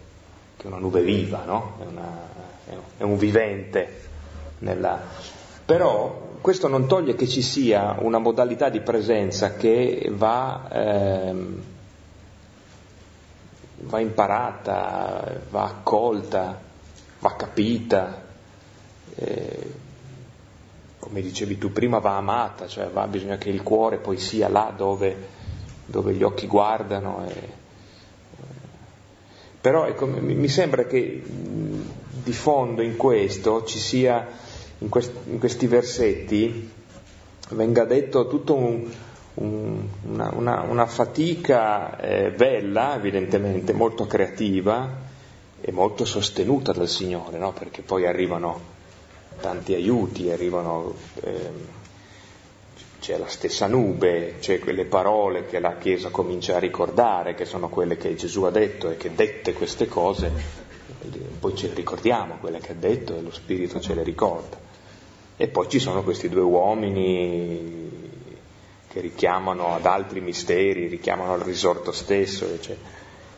[0.57, 1.77] che è una nube viva, no?
[1.79, 2.27] è, una,
[2.97, 3.99] è un vivente.
[4.59, 4.99] Nella...
[5.63, 11.61] Però questo non toglie che ci sia una modalità di presenza che va, ehm,
[13.81, 16.59] va imparata, va accolta,
[17.19, 18.23] va capita.
[19.13, 19.80] Eh,
[21.01, 24.71] come dicevi tu prima, va amata, cioè va, bisogna che il cuore poi sia là
[24.75, 25.15] dove,
[25.83, 27.25] dove gli occhi guardano.
[27.27, 27.59] E,
[29.59, 34.27] però ecco, mi sembra che di fondo in questo ci sia,
[34.77, 36.69] in, quest, in questi versetti,
[37.49, 38.87] venga detto tutto un,
[39.33, 44.87] una, una, una, fatica eh, bella, evidentemente, molto creativa
[45.59, 47.53] e molto sostenuta dal Signore, no?
[47.53, 48.70] perché poi arrivano
[49.41, 51.79] tanti aiuti, arrivano, eh,
[53.01, 57.67] c'è la stessa nube, c'è quelle parole che la Chiesa comincia a ricordare, che sono
[57.67, 60.31] quelle che Gesù ha detto e che dette queste cose,
[61.39, 64.57] poi ce le ricordiamo quelle che ha detto e lo Spirito ce le ricorda.
[65.35, 67.89] E poi ci sono questi due uomini
[68.87, 72.59] che richiamano ad altri misteri, richiamano al risorto stesso.
[72.59, 72.75] Cioè.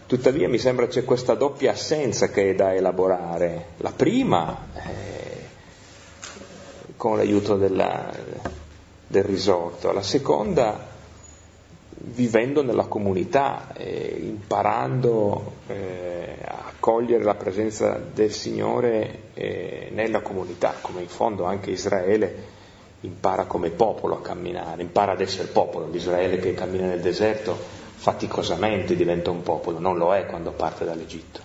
[0.05, 3.67] Tuttavia mi sembra c'è questa doppia assenza che è da elaborare.
[3.77, 5.22] La prima è
[7.03, 8.09] con l'aiuto della,
[9.07, 10.87] del risorto, la seconda
[11.89, 20.75] vivendo nella comunità, eh, imparando eh, a cogliere la presenza del Signore eh, nella comunità,
[20.79, 22.35] come in fondo anche Israele
[23.01, 27.53] impara come popolo a camminare, impara ad essere popolo, l'Israele che cammina nel deserto
[27.95, 31.41] faticosamente diventa un popolo, non lo è quando parte dall'Egitto.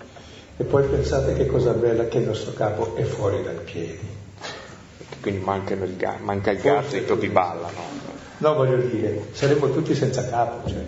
[0.57, 4.18] E poi pensate che cosa bella che il nostro capo è fuori dai piedi
[5.21, 8.07] quindi il ga- manca il gatto e i topi ballano.
[8.39, 10.85] No, voglio dire, saremmo tutti senza capo, cioè,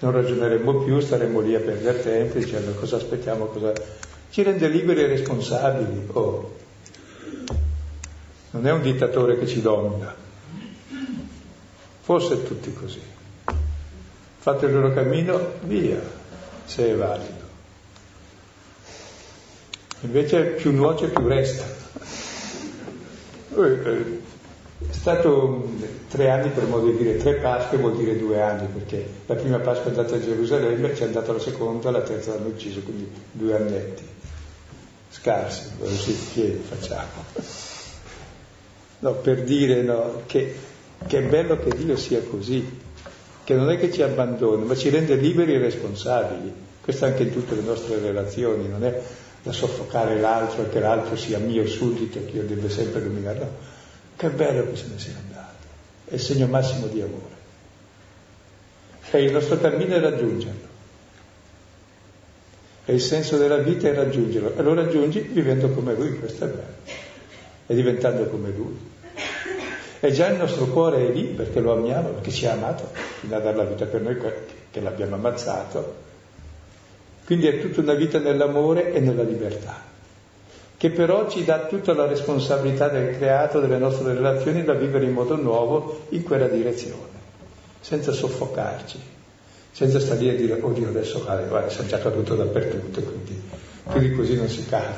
[0.00, 3.72] non ragioneremmo più, staremmo lì a perdere tempo dicendo cosa aspettiamo, cosa...
[4.30, 6.06] Ci rende liberi e responsabili.
[6.12, 6.56] Oh.
[8.52, 10.14] Non è un dittatore che ci domina.
[12.00, 13.00] Forse tutti così.
[14.38, 16.00] Fate il loro cammino, via,
[16.64, 17.48] se è valido.
[20.00, 21.79] Invece più nuoce più resta.
[23.56, 24.38] Eh,
[24.88, 25.68] è stato
[26.08, 29.58] tre anni per modo di dire, tre Pasque vuol dire due anni, perché la prima
[29.58, 33.54] Pasqua è andata a Gerusalemme, c'è andata la seconda, la terza l'hanno ucciso, quindi due
[33.54, 34.02] annetti.
[35.10, 37.24] Scarsi, così pieni facciamo.
[39.00, 40.54] No, per dire no, che,
[41.06, 42.78] che è bello che Dio sia così,
[43.44, 46.52] che non è che ci abbandona, ma ci rende liberi e responsabili.
[46.80, 49.02] Questo anche in tutte le nostre relazioni, non è
[49.42, 53.38] da soffocare l'altro e che l'altro sia mio suddito, che io debba sempre dominare.
[53.38, 53.50] No,
[54.16, 55.54] che bello che se ne sia andato.
[56.04, 57.38] È il segno massimo di amore.
[59.10, 60.68] E il nostro cammino è raggiungerlo.
[62.84, 64.56] E il senso della vita è raggiungerlo.
[64.56, 66.98] E lo raggiungi vivendo come lui, questo è bello.
[67.66, 68.88] E diventando come lui.
[70.00, 73.36] E già il nostro cuore è lì perché lo amiamo, perché ci ha amato, fino
[73.36, 74.16] a dare la vita per noi
[74.70, 76.08] che l'abbiamo ammazzato
[77.30, 79.80] quindi è tutta una vita nell'amore e nella libertà,
[80.76, 85.12] che però ci dà tutta la responsabilità del creato, delle nostre relazioni, da vivere in
[85.12, 87.06] modo nuovo in quella direzione,
[87.78, 88.98] senza soffocarci,
[89.70, 93.40] senza stare lì a dire, oddio adesso vale, guarda, è già caduto dappertutto, quindi
[93.88, 94.96] più di così non si cade.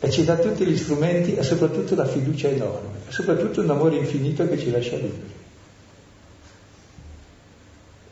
[0.00, 3.96] E ci dà tutti gli strumenti e soprattutto la fiducia enorme, e soprattutto un amore
[3.96, 5.32] infinito che ci lascia liberi.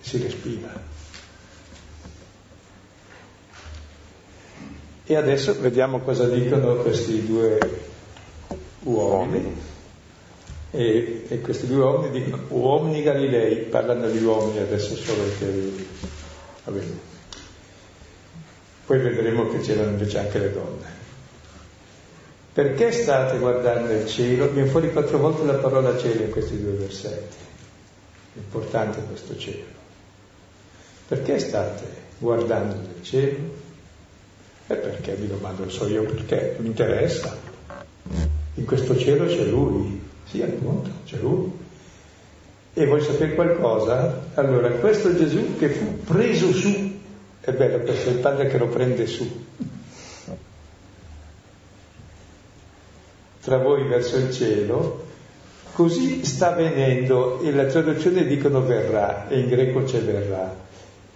[0.00, 0.91] Si respira.
[5.12, 7.58] E adesso vediamo cosa dicono questi due
[8.84, 9.54] uomini.
[10.70, 15.86] E, e questi due uomini dicono uomini Galilei, parlano di uomini adesso solo che...
[16.64, 16.98] Va bene.
[18.86, 20.86] Poi vedremo che c'erano invece anche le donne.
[22.54, 24.48] Perché state guardando il cielo?
[24.48, 27.36] Viene fuori quattro volte la parola cielo in questi due versetti.
[28.36, 29.64] Importante questo cielo.
[31.06, 31.84] Perché state
[32.16, 33.61] guardando il cielo?
[34.72, 37.36] E perché mi domando, so io perché, mi interessa.
[38.54, 41.52] In questo cielo c'è lui, sì appunto, c'è lui.
[42.72, 44.28] E vuoi sapere qualcosa?
[44.34, 47.00] Allora, questo Gesù che fu preso su,
[47.40, 49.28] è bello perché il Padre che lo prende su.
[53.42, 55.04] tra voi verso il cielo,
[55.72, 60.54] così sta avvenendo, e la traduzione dicono verrà, e in greco c'è verrà,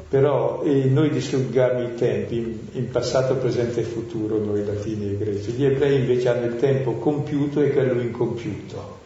[0.09, 5.17] però eh, noi distinguiamo i tempi in, in, passato, presente e futuro, noi latini e
[5.17, 8.99] greci, gli ebrei invece hanno il tempo compiuto e quello incompiuto,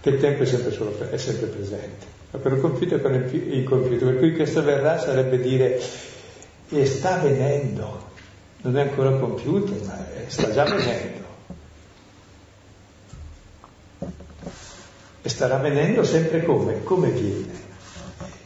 [0.00, 4.04] che il tempo è sempre, solo, è sempre presente, ma quello compiuto e quello incompiuto,
[4.06, 5.80] per cui questo verrà sarebbe dire
[6.68, 8.02] e sta avvenendo,
[8.62, 11.22] non è ancora compiuto, ma sta già avvenendo.
[15.26, 16.82] E starà avvenendo sempre come?
[16.82, 17.63] Come viene?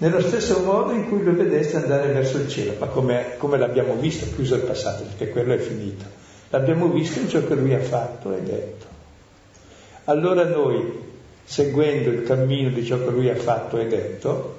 [0.01, 3.95] Nello stesso modo in cui lo vedeste andare verso il cielo, ma come, come l'abbiamo
[3.95, 6.05] visto, chiuso il passato, perché quello è finito.
[6.51, 8.87] L'abbiamo visto in ciò che lui ha fatto e detto.
[10.05, 11.07] Allora noi,
[11.45, 14.57] seguendo il cammino di ciò che lui ha fatto e detto,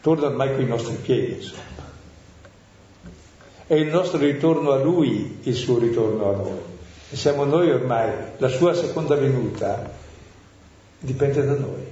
[0.00, 1.62] torna ormai qui i nostri piedi, insomma.
[3.66, 6.60] È il nostro ritorno a Lui il suo ritorno a noi.
[7.10, 9.90] E siamo noi ormai, la sua seconda venuta
[11.00, 11.85] dipende da noi.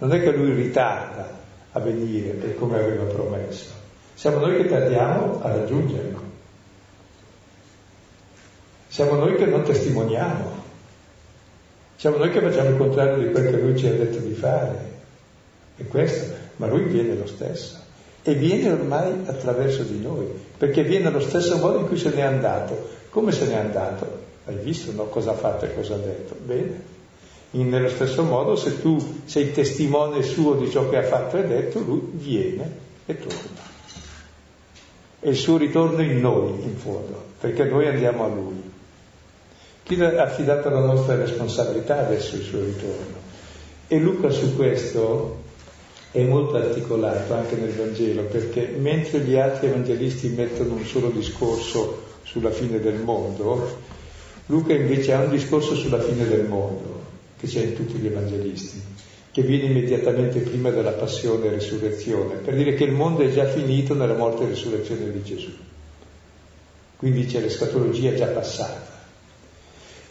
[0.00, 1.38] Non è che Lui ritarda
[1.72, 3.70] a venire per come aveva promesso.
[4.14, 6.20] Siamo noi che tardiamo a raggiungerlo.
[8.88, 10.58] Siamo noi che non testimoniamo.
[11.96, 14.88] Siamo noi che facciamo il contrario di quel che Lui ci ha detto di fare.
[15.76, 17.78] E questo ma lui viene lo stesso
[18.22, 20.26] e viene ormai attraverso di noi,
[20.58, 22.88] perché viene allo stesso modo in cui se n'è andato.
[23.08, 24.28] Come se n'è andato?
[24.44, 25.04] Hai visto no?
[25.04, 26.36] cosa ha fatto e cosa ha detto?
[26.44, 26.89] Bene.
[27.52, 31.46] In, nello stesso modo, se tu sei testimone suo di ciò che ha fatto e
[31.46, 32.76] detto, lui viene
[33.06, 33.68] e torna.
[35.18, 38.62] È il suo ritorno in noi, in fondo, perché noi andiamo a lui.
[39.82, 43.18] Chi ha affidato la nostra responsabilità verso il suo ritorno?
[43.88, 45.38] E Luca su questo
[46.12, 52.02] è molto articolato anche nel Vangelo perché mentre gli altri evangelisti mettono un solo discorso
[52.22, 53.78] sulla fine del mondo,
[54.46, 56.99] Luca invece ha un discorso sulla fine del mondo,
[57.40, 58.82] che c'è in tutti gli evangelisti,
[59.32, 63.46] che viene immediatamente prima della passione e resurrezione, per dire che il mondo è già
[63.46, 65.50] finito nella morte e resurrezione di Gesù.
[66.96, 68.98] Quindi c'è l'escatologia già passata.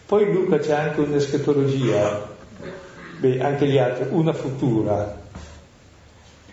[0.06, 2.34] Poi Luca c'è anche un'escatologia,
[3.20, 5.20] beh, anche gli altri, una futura,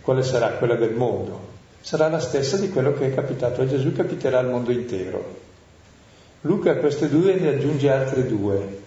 [0.02, 0.50] quale sarà?
[0.52, 1.56] Quella del mondo.
[1.82, 5.46] Sarà la stessa di quello che è capitato a Gesù, capiterà al mondo intero.
[6.42, 8.84] Luca a queste due ne aggiunge altre due,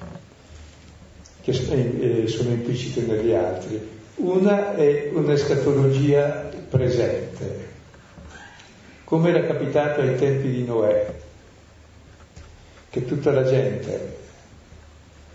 [1.43, 3.99] che eh, sono implicite negli altri.
[4.17, 7.69] Una è un'escatologia presente,
[9.05, 11.15] come era capitato ai tempi di Noè,
[12.91, 14.19] che tutta la gente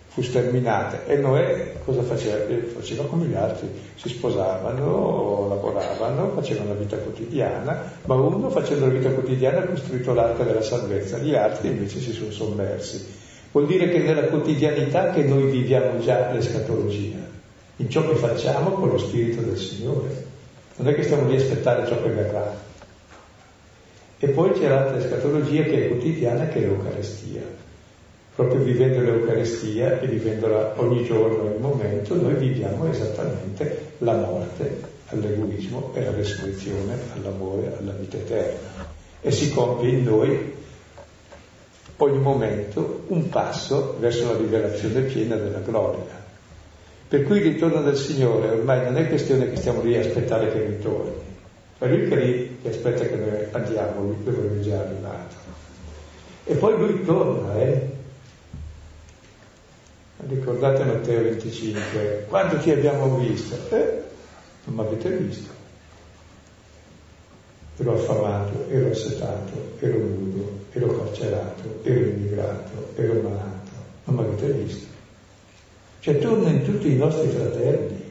[0.08, 1.06] fu sterminata.
[1.06, 2.45] E Noè cosa faceva?
[2.47, 8.86] Eh, faceva come gli altri, si sposavano, lavoravano, facevano la vita quotidiana, ma uno facendo
[8.86, 13.24] la vita quotidiana ha costruito l'arca della salvezza, gli altri invece si sono sommersi.
[13.56, 17.16] Vuol dire che nella quotidianità che noi viviamo già l'escatologia,
[17.78, 20.26] in ciò che facciamo con lo Spirito del Signore.
[20.76, 22.53] Non è che stiamo lì a aspettare ciò che verrà.
[24.20, 27.64] E poi c'è l'altra escatologia che è quotidiana, che è l'Eucarestia
[28.36, 35.91] proprio vivendo l'Eucaristia e vivendola ogni giorno nel momento, noi viviamo esattamente la morte all'egoismo
[35.93, 38.86] e la resurrezione all'amore, alla vita eterna.
[39.22, 40.53] E si compie in noi
[41.98, 46.24] ogni momento un passo verso la rivelazione piena della gloria.
[47.08, 50.52] Per cui il ritorno del Signore ormai non è questione che stiamo lì a aspettare
[50.52, 51.14] che ritorni,
[51.78, 55.36] è Lui che, lì, che aspetta che noi andiamo, Lui dove è già arrivato.
[56.46, 57.93] E poi Lui torna, eh?
[60.28, 63.56] Ricordate Matteo 25, quando ti abbiamo visto?
[63.70, 64.02] Eh,
[64.64, 65.54] non mi avete visto.
[67.78, 73.71] Ero affamato, ero assetato, ero nudo, ero carcerato, ero immigrato, ero malato.
[74.05, 74.86] Non mi avete visto.
[76.01, 78.03] Cioè torna in tutti i nostri fratelli.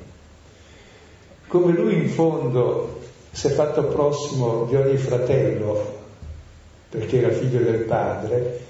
[1.46, 3.00] Come lui in fondo
[3.30, 5.92] si è fatto prossimo di ogni fratello,
[6.88, 8.60] perché era figlio del padre,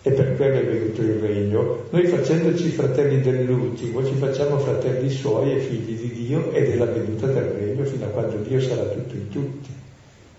[0.00, 1.84] e per quello è venuto il regno.
[1.90, 7.26] Noi facendoci fratelli dell'ultimo ci facciamo fratelli suoi e figli di Dio e della venuta
[7.26, 9.68] del regno fino a quando Dio sarà tutto in tutti.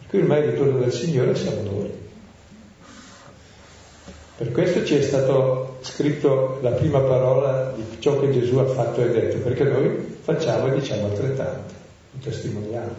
[0.07, 2.07] Cui ormai il ritorno del Signore siamo noi.
[4.39, 9.01] Per questo ci è stato scritto la prima parola di ciò che Gesù ha fatto
[9.01, 11.73] e detto, perché noi facciamo e diciamo altrettanto,
[12.11, 12.95] lo testimoniamo.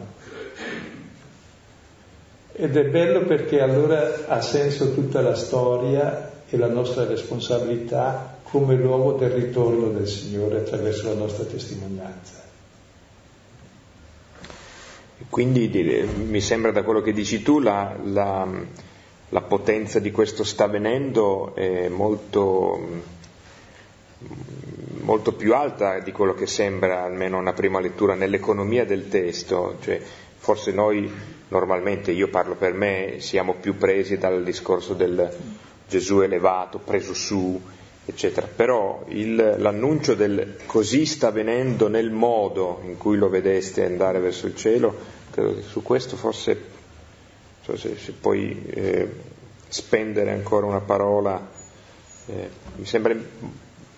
[2.52, 8.74] Ed è bello perché allora ha senso tutta la storia e la nostra responsabilità come
[8.74, 12.34] luogo del ritorno del Signore attraverso la nostra testimonianza.
[15.30, 15.70] Quindi
[16.26, 18.46] mi sembra da quello che dici tu la, la,
[19.30, 23.02] la potenza di questo sta avvenendo è molto,
[25.00, 29.76] molto più alta di quello che sembra, almeno una prima lettura, nell'economia del testo.
[29.80, 30.00] Cioè,
[30.36, 31.10] forse noi
[31.48, 35.30] normalmente, io parlo per me, siamo più presi dal discorso del
[35.86, 37.60] Gesù elevato, preso su,
[38.04, 38.48] eccetera.
[38.48, 44.46] Però il, l'annuncio del così sta avvenendo nel modo in cui lo vedeste andare verso
[44.46, 44.94] il cielo,
[45.30, 46.78] credo che su questo forse,
[47.70, 49.08] so se, se puoi eh,
[49.68, 51.48] spendere ancora una parola,
[52.26, 53.14] eh, mi sembra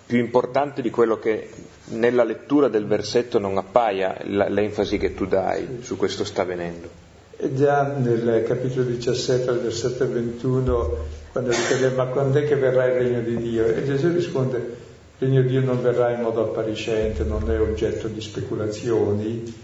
[0.05, 1.49] più importante di quello che
[1.85, 7.01] nella lettura del versetto non appaia l'enfasi che tu dai su questo sta avvenendo.
[7.35, 10.97] E già nel capitolo 17, al versetto 21,
[11.31, 13.65] quando gli chiede ma quando è che verrà il regno di Dio?
[13.65, 18.07] E Gesù risponde, il regno di Dio non verrà in modo appariscente, non è oggetto
[18.07, 19.62] di speculazioni,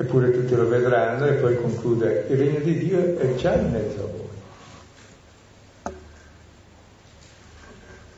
[0.00, 4.02] eppure tutti lo vedranno e poi conclude, il regno di Dio è già in mezzo
[4.02, 4.28] a voi.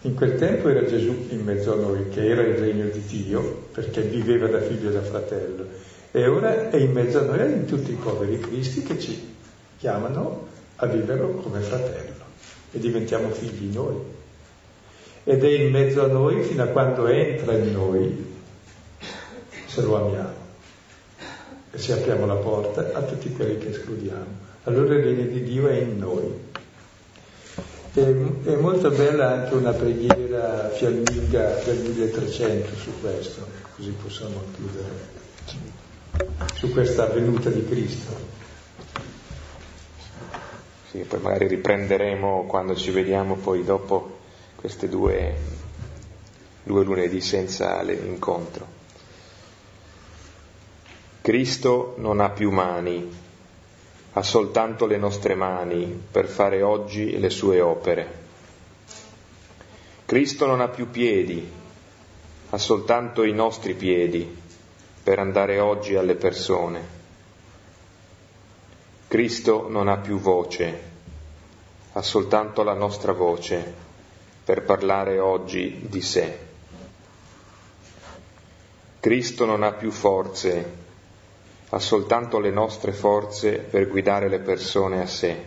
[0.03, 3.67] In quel tempo era Gesù in mezzo a noi, che era il regno di Dio,
[3.73, 5.67] perché viveva da figlio e da fratello,
[6.13, 9.35] e ora è in mezzo a noi e in tutti i poveri cristi che ci
[9.79, 12.25] chiamano a viverlo come fratello
[12.71, 13.97] e diventiamo figli noi.
[15.25, 18.35] Ed è in mezzo a noi fino a quando entra in noi,
[19.67, 20.42] se lo amiamo,
[21.75, 24.51] se apriamo la porta a tutti quelli che escludiamo.
[24.65, 26.51] Allora il regno di Dio è in noi.
[27.93, 33.47] È, è molto bella anche una preghiera fiamminga del 1300 su questo,
[33.77, 34.89] così possiamo chiudere,
[36.55, 38.41] su questa venuta di Cristo.
[40.91, 44.19] Sì, poi magari riprenderemo quando ci vediamo poi dopo
[44.57, 45.35] queste due,
[46.63, 48.81] due lunedì senza l'incontro.
[51.23, 53.09] Cristo non ha più mani,
[54.15, 58.21] ha soltanto le nostre mani per fare oggi le sue opere.
[60.05, 61.49] Cristo non ha più piedi,
[62.51, 64.37] ha soltanto i nostri piedi
[65.01, 66.81] per andare oggi alle persone.
[69.07, 70.83] Cristo non ha più voce,
[71.93, 73.73] ha soltanto la nostra voce
[74.45, 76.39] per parlare oggi di sé.
[78.99, 80.82] Cristo non ha più forze,
[81.75, 85.45] ha soltanto le nostre forze per guidare le persone a sé.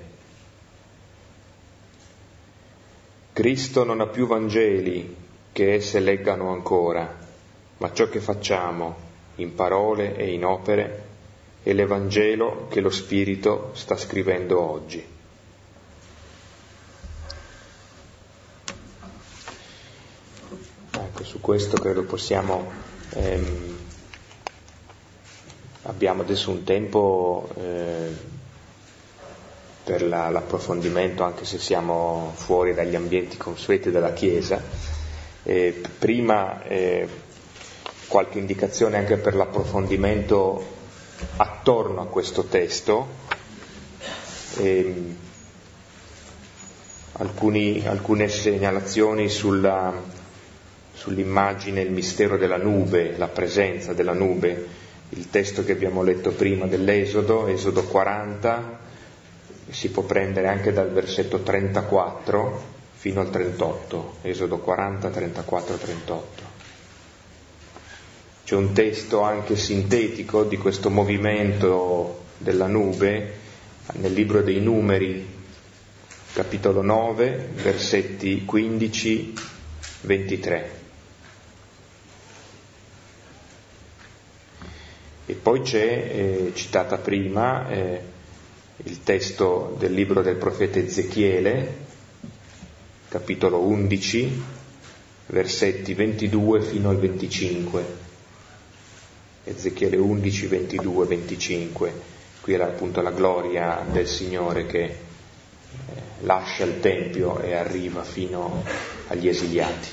[3.31, 5.15] Cristo non ha più Vangeli
[5.51, 7.15] che esse leggano ancora,
[7.77, 8.95] ma ciò che facciamo
[9.35, 11.03] in parole e in opere
[11.61, 15.05] è l'Evangelo che lo Spirito sta scrivendo oggi.
[20.91, 22.71] Ecco, su questo credo possiamo
[23.11, 23.74] ehm,
[25.87, 28.11] Abbiamo adesso un tempo eh,
[29.83, 34.59] per la, l'approfondimento, anche se siamo fuori dagli ambienti consueti della Chiesa.
[35.43, 37.07] Eh, prima eh,
[38.07, 40.65] qualche indicazione anche per l'approfondimento
[41.37, 43.07] attorno a questo testo.
[44.57, 45.15] Ehm,
[47.11, 49.93] alcuni, alcune segnalazioni sulla,
[50.93, 56.65] sull'immagine, il mistero della nube, la presenza della nube il testo che abbiamo letto prima
[56.65, 58.79] dell'Esodo, Esodo 40,
[59.69, 66.43] si può prendere anche dal versetto 34 fino al 38, Esodo 40, 34, 38.
[68.45, 73.33] C'è un testo anche sintetico di questo movimento della nube
[73.93, 75.25] nel libro dei numeri,
[76.33, 79.33] capitolo 9, versetti 15,
[80.01, 80.84] 23.
[85.27, 88.01] E poi c'è, eh, citata prima, eh,
[88.77, 91.77] il testo del libro del profeta Ezechiele,
[93.09, 94.43] capitolo 11,
[95.27, 98.03] versetti 22 fino al 25.
[99.45, 101.93] Ezechiele 11, 22, 25.
[102.41, 104.97] Qui era appunto la gloria del Signore che eh,
[106.21, 108.63] lascia il Tempio e arriva fino
[109.07, 109.89] agli esiliati.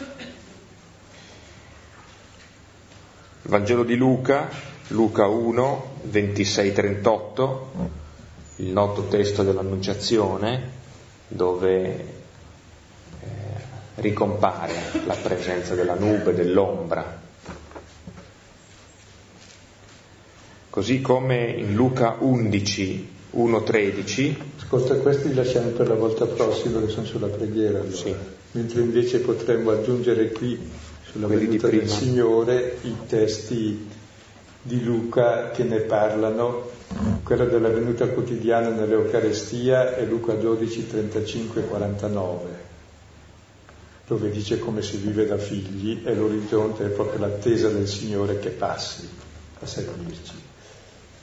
[3.44, 7.58] Il Vangelo di Luca, Luca 1, 26-38,
[8.56, 10.70] il noto testo dell'Annunciazione,
[11.28, 12.06] dove eh,
[13.96, 14.74] ricompare
[15.06, 17.20] la presenza della nube, dell'ombra.
[20.68, 24.34] Così come in Luca 11, 1-13.
[24.58, 27.80] Ascolta, questi li lasciamo per la volta prossima che sono sulla preghiera.
[27.80, 27.96] Allora.
[27.96, 28.14] Sì.
[28.52, 30.58] Mentre invece potremmo aggiungere qui
[31.02, 33.91] sulla Quelli venuta del Signore i testi
[34.62, 36.70] di Luca che ne parlano,
[37.24, 42.50] quella della venuta quotidiana nell'Eucarestia è Luca 12, 35, 49,
[44.06, 48.50] dove dice come si vive da figli e l'orizzonte è proprio l'attesa del Signore che
[48.50, 49.08] passi
[49.60, 50.50] a servirci.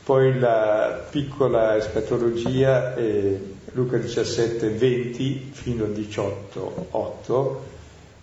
[0.03, 3.39] Poi la piccola escatologia è
[3.73, 7.63] Luca 17, 20 fino al 18, 8,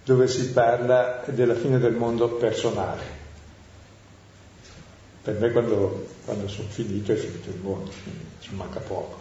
[0.04, 3.15] dove si parla della fine del mondo personale
[5.26, 7.90] per me quando, quando sono finito è finito il mondo,
[8.38, 9.18] ci manca poco.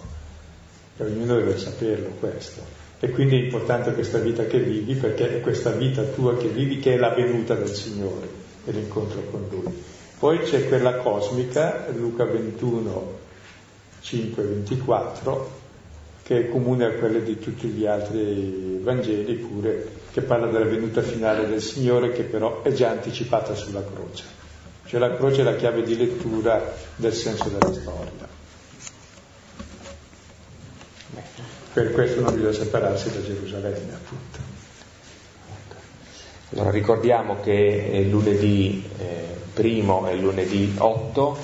[0.97, 2.62] E ognuno deve saperlo questo.
[2.99, 6.78] E quindi è importante questa vita che vivi perché è questa vita tua che vivi
[6.78, 8.28] che è la venuta del Signore
[8.66, 9.84] e l'incontro con Lui.
[10.20, 13.18] Poi c'è quella cosmica, Luca 21,
[14.01, 15.51] 5, 24,
[16.22, 21.01] che è comune a quelle di tutti gli altri Vangeli pure, che parla della venuta
[21.01, 24.45] finale del Signore che però è già anticipata sulla croce.
[24.96, 28.30] Cioè la croce è la chiave di lettura del senso della storia.
[31.74, 34.39] Per questo non bisogna separarsi da Gerusalemme, appunto.
[36.54, 41.38] Allora ricordiamo che lunedì eh, primo e lunedì 8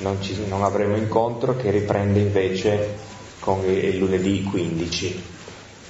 [0.00, 2.94] non, ci, non, avremo incontro che riprende invece
[3.40, 5.22] con il lunedì 15.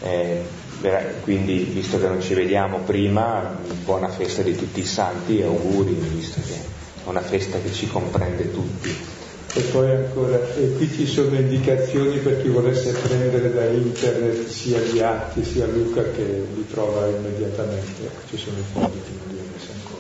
[0.03, 0.43] Eh,
[1.25, 5.95] quindi visto che non ci vediamo prima, buona festa di tutti i santi e auguri,
[5.95, 9.17] visto che una festa che ci comprende tutti.
[9.55, 14.79] E poi ancora, e qui ci sono indicazioni per chi volesse prendere da internet sia
[14.79, 19.39] gli atti sia Luca che li trova immediatamente, ci sono i fogli che non li
[19.39, 19.99] ho messi ancora.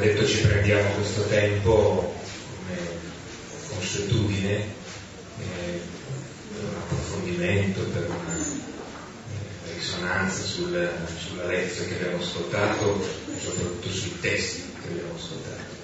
[0.00, 2.14] detto ci prendiamo questo tempo
[2.56, 2.78] come
[3.68, 4.56] consuetudine
[5.38, 5.80] eh,
[6.52, 13.02] per un approfondimento, per una eh, risonanza sul, sulla lezione che abbiamo ascoltato
[13.38, 15.79] soprattutto sui testi che abbiamo ascoltato.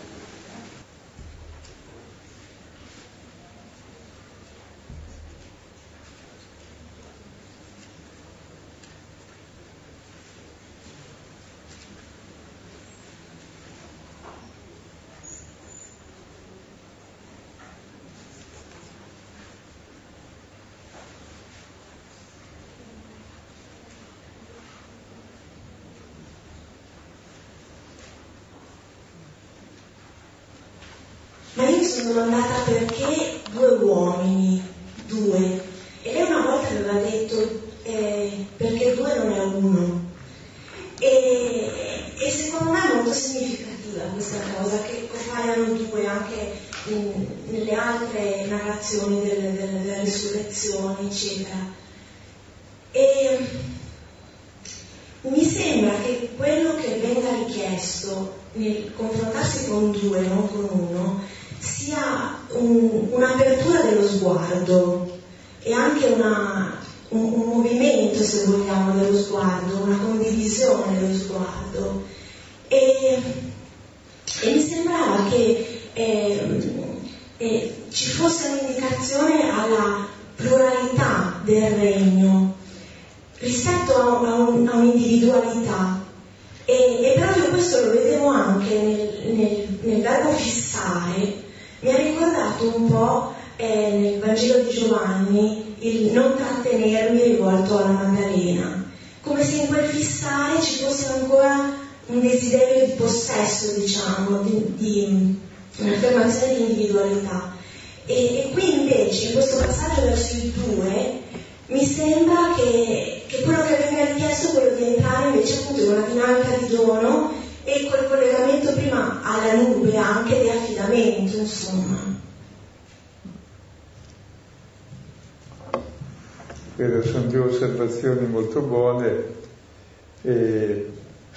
[31.86, 34.35] Sono domandata perché due uomini,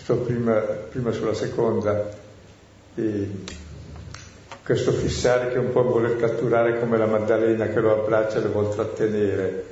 [0.09, 2.09] sto prima, prima sulla seconda.
[4.63, 8.49] Questo fissare che un po' vuole catturare come la Maddalena che lo abbraccia e lo
[8.49, 9.63] vuole trattenere.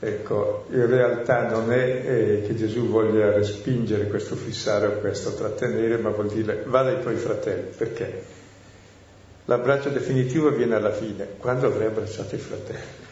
[0.00, 5.98] Ecco, in realtà non è eh, che Gesù voglia respingere questo fissare o questo trattenere,
[5.98, 7.68] ma vuol dire va dai tuoi fratelli.
[7.76, 8.22] Perché?
[9.44, 13.08] L'abbraccio definitivo avviene alla fine, quando avrai abbracciato i fratelli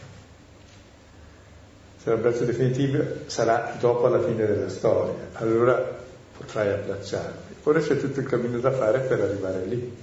[2.01, 5.99] se l'abbraccio definitivo sarà dopo la fine della storia, allora
[6.39, 7.55] potrai abbracciarmi.
[7.63, 9.95] Ora c'è tutto il cammino da fare per arrivare lì.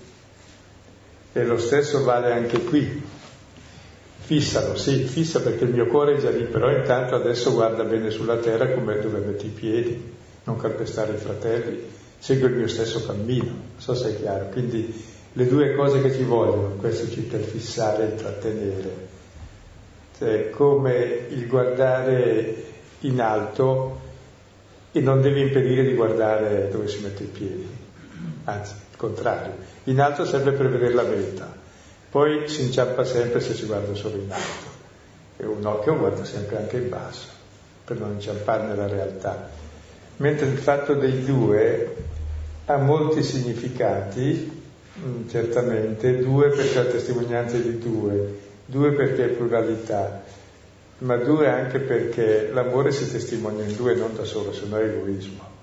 [1.32, 3.02] E lo stesso vale anche qui.
[4.18, 8.10] Fissalo, sì, fissa perché il mio cuore è già lì, però intanto adesso guarda bene
[8.10, 10.14] sulla terra come dove metti i piedi,
[10.44, 11.84] non calpestare i fratelli,
[12.18, 14.46] segui il mio stesso cammino, so se è chiaro.
[14.48, 19.14] Quindi le due cose che ci vogliono, questo ci per fissare e trattenere
[20.18, 22.64] cioè, come il guardare
[23.00, 24.00] in alto
[24.96, 27.68] e non deve impedire di guardare dove si mette i piedi,
[28.44, 29.52] anzi, il contrario.
[29.84, 31.54] In alto serve per vedere la meta,
[32.08, 34.74] poi si inciampa sempre se si guarda solo in alto
[35.36, 37.28] e un occhio guarda sempre anche in basso
[37.84, 39.50] per non inciampare nella realtà.
[40.16, 41.96] Mentre il fatto dei due
[42.64, 44.62] ha molti significati,
[44.98, 50.24] mm, certamente, due perché la testimonianza è di due, due perché è pluralità,
[50.98, 54.84] ma due anche perché l'amore si testimonia in due, non da solo, se no è
[54.84, 55.54] egoismo.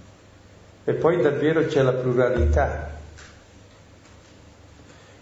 [0.83, 2.91] E poi davvero c'è la pluralità.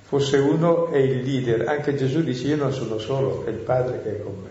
[0.03, 4.01] Fosse uno è il leader, anche Gesù dice io non sono solo, è il Padre
[4.01, 4.49] che è con me.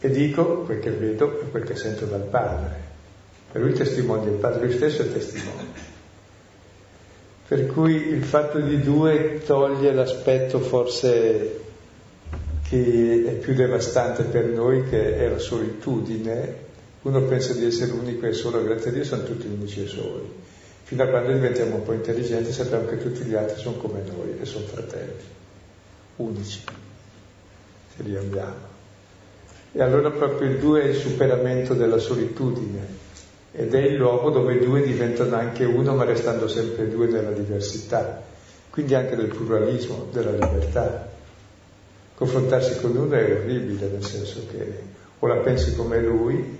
[0.00, 2.92] E dico quel che vedo e quel che sento dal Padre.
[3.52, 5.92] Per lui testimonia il Padre, lui stesso è testimone.
[7.46, 11.63] Per cui il fatto di due toglie l'aspetto forse
[12.68, 16.62] che è più devastante per noi, che è la solitudine.
[17.02, 20.32] Uno pensa di essere unico e solo, grazie a Dio sono tutti unici e soli.
[20.84, 24.38] Fino a quando diventiamo un po' intelligenti sappiamo che tutti gli altri sono come noi
[24.40, 25.22] e sono fratelli,
[26.16, 26.60] unici,
[27.96, 28.72] se li abbiamo.
[29.72, 33.02] E allora proprio il due è il superamento della solitudine
[33.52, 37.30] ed è il luogo dove i due diventano anche uno ma restando sempre due nella
[37.30, 38.22] diversità,
[38.70, 41.13] quindi anche del pluralismo, della libertà.
[42.14, 46.58] Confrontarsi con uno è orribile, nel senso che o la pensi come lui,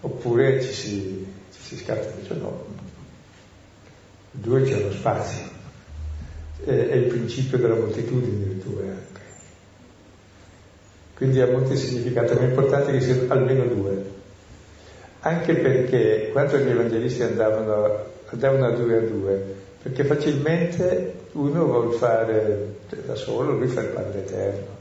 [0.00, 2.64] oppure ci si, ci si scatta, dice no,
[4.30, 5.44] due c'è lo spazio,
[6.64, 9.20] è, è il principio della moltitudine del due anche.
[11.14, 14.14] Quindi ha molti significati, ma è importante che siano almeno due.
[15.20, 21.92] Anche perché quando gli evangelisti andavano, andavano a due a due, perché facilmente uno vuol
[21.94, 24.74] fare da solo, lui fa il Padre Eterno.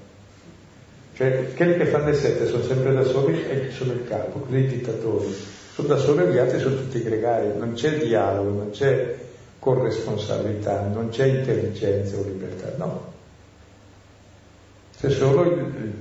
[1.15, 4.57] Cioè, quelli che fanno le sette sono sempre da soli e sono il capo, così
[4.57, 5.33] i dittatori.
[5.73, 9.15] Sono da soli e gli altri sono tutti gregari, non c'è dialogo, non c'è
[9.59, 13.13] corresponsabilità, non c'è intelligenza o libertà, no.
[14.99, 15.93] C'è solo il,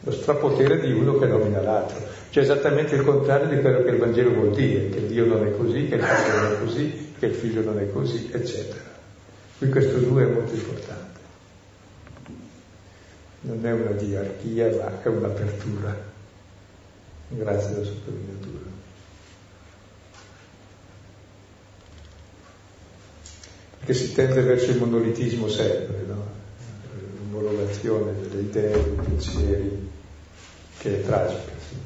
[0.00, 1.98] lo strapotere di uno che nomina l'altro.
[2.30, 5.56] Cioè esattamente il contrario di quello che il Vangelo vuol dire, che Dio non è
[5.56, 8.95] così, che il Padre non è così, che il Figlio non è così, eccetera.
[9.58, 11.20] Qui questo due è molto importante.
[13.40, 15.96] Non è una diarchia, ma è un'apertura.
[17.28, 18.64] Grazie della sottolineatura.
[23.78, 26.26] Perché si tende verso il monolitismo sempre, no?
[27.18, 29.90] l'omologazione delle idee, dei pensieri,
[30.78, 31.52] che è tragica.
[31.68, 31.76] Sì.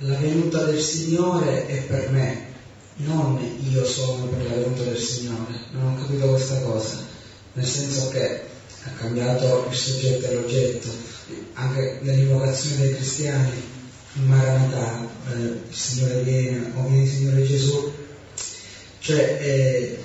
[0.00, 2.48] La venuta del Signore è per me,
[2.96, 3.38] non
[3.70, 5.52] io sono per la venuta del Signore.
[5.72, 7.04] Non ho capito questa cosa,
[7.54, 8.40] nel senso che
[8.84, 10.88] ha cambiato il soggetto e l'oggetto,
[11.54, 13.78] anche nell'invocazione dei cristiani,
[14.12, 17.92] Maranatà, eh, il Signore viene, o viene il Signore Gesù,
[19.00, 19.98] cioè eh,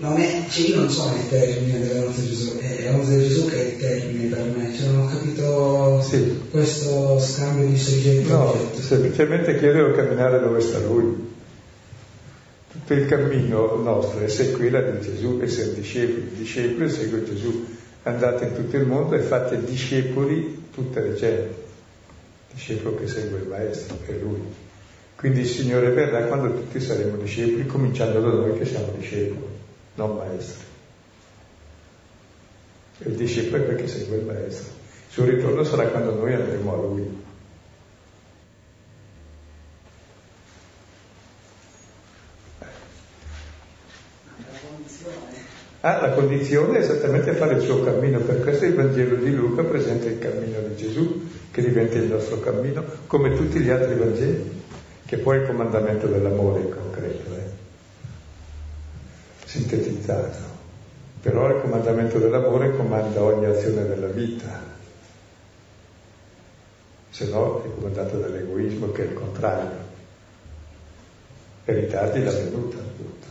[0.00, 3.10] non è, cioè io non sono il termine della venuta di Gesù, è la venuta
[3.10, 6.40] di Gesù che è il termine per me, cioè non ho capito sì.
[6.50, 8.80] questo scambio di soggetto no, oggetto.
[8.80, 11.28] semplicemente che io devo camminare dove sta lui.
[12.72, 17.66] Tutto il cammino nostro è seguire di Gesù, essere discepoli, discepoli segue Gesù.
[18.04, 21.54] Andate in tutto il mondo e fate discepoli tutte le genti.
[22.54, 24.40] Discepolo che segue il maestro, che è lui.
[25.14, 29.49] Quindi il Signore verrà quando tutti saremo discepoli, cominciando da noi che siamo discepoli,
[30.00, 30.64] non maestri.
[33.04, 34.72] Il discepolo è perché segue il maestro.
[35.06, 37.28] Il suo ritorno sarà quando noi andremo a lui.
[45.82, 49.62] Ah, la condizione è esattamente fare il suo cammino, per questo il Vangelo di Luca
[49.62, 54.62] presenta il cammino di Gesù, che diventa il nostro cammino, come tutti gli altri Vangeli,
[55.06, 57.50] che poi è il comandamento dell'amore in concreto, eh?
[59.46, 59.89] sintetizzato.
[61.20, 64.60] Però il comandamento dell'amore comanda ogni azione della vita,
[67.10, 69.88] se no è comandato dall'egoismo che è il contrario.
[71.64, 73.26] E ritardi la venuta, appunto.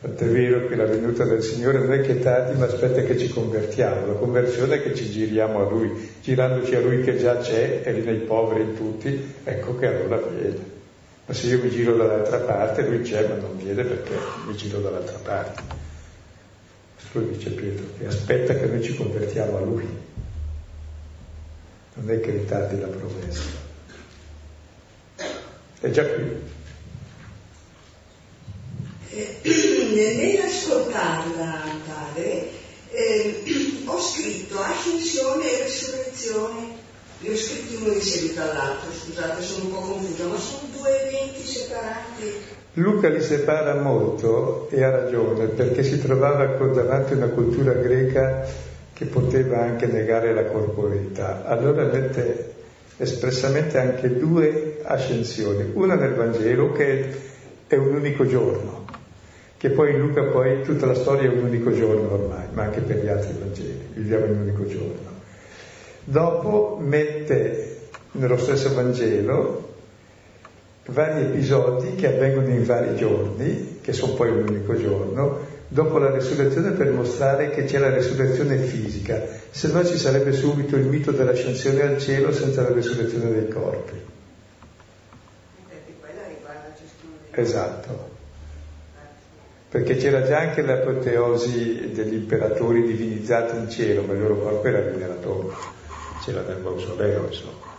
[0.00, 3.28] Tant'è vero che la venuta del Signore non è che tardi, ma aspetta che ci
[3.28, 4.06] convertiamo.
[4.06, 7.92] La conversione è che ci giriamo a Lui, girandoci a Lui che già c'è, e
[7.92, 10.72] lì nei poveri tutti, ecco che allora viene.
[11.26, 14.14] Ma se io mi giro dall'altra parte, Lui c'è, ma non viene perché
[14.46, 15.62] mi giro dall'altra parte.
[16.96, 19.88] Questo lo dice Pietro, che aspetta che noi ci convertiamo a Lui.
[21.94, 23.42] Non è che ritardi la promessa.
[25.80, 26.52] È già qui.
[29.10, 29.38] Eh,
[29.94, 32.48] nell'ascoltarla, padre,
[32.90, 33.42] eh,
[33.86, 36.83] ho scritto ascensione e resurrezione.
[37.24, 41.08] Li ho scritti uno in seguito all'altro, scusate, sono un po' confusa, ma sono due
[41.08, 42.32] eventi separati.
[42.74, 48.46] Luca li separa molto e ha ragione, perché si trovava davanti a una cultura greca
[48.92, 51.46] che poteva anche negare la corporeità.
[51.46, 52.52] Allora mette
[52.98, 57.08] espressamente anche due ascensioni, una nel Vangelo che
[57.66, 58.84] è un unico giorno,
[59.56, 62.80] che poi in Luca poi tutta la storia è un unico giorno ormai, ma anche
[62.80, 65.13] per gli altri Vangeli, viviamo in un unico giorno.
[66.04, 69.72] Dopo mette nello stesso Vangelo
[70.86, 76.10] vari episodi che avvengono in vari giorni, che sono poi un unico giorno, dopo la
[76.10, 81.10] resurrezione per mostrare che c'è la resurrezione fisica, se no ci sarebbe subito il mito
[81.10, 84.12] dell'ascensione al cielo senza la resurrezione dei corpi.
[87.30, 88.12] Esatto.
[89.68, 94.78] Perché c'era già anche l'apoteosi degli imperatori divinizzati in cielo, ma il loro corpo era
[94.78, 95.52] venerato,
[96.24, 97.72] c'era nel mausoleo, insomma.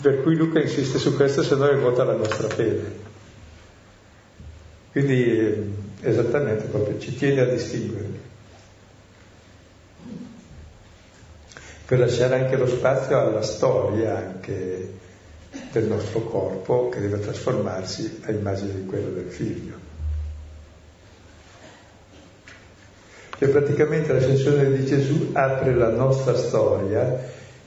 [0.00, 3.08] Per cui Luca insiste su questo, se no è vota la nostra fede.
[4.92, 8.20] Quindi esattamente, proprio ci tiene a distinguerli.
[11.84, 14.98] Per lasciare anche lo spazio alla storia anche
[15.72, 19.89] del nostro corpo che deve trasformarsi a immagine di quello del figlio.
[23.40, 27.24] Cioè praticamente l'ascensione di Gesù apre la nostra storia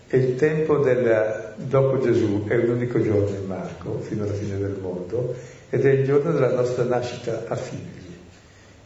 [0.08, 4.60] e il tempo della, dopo Gesù è un unico giorno in Marco, fino alla fine
[4.60, 5.34] del mondo,
[5.72, 8.14] ed è il giorno della nostra nascita a figli.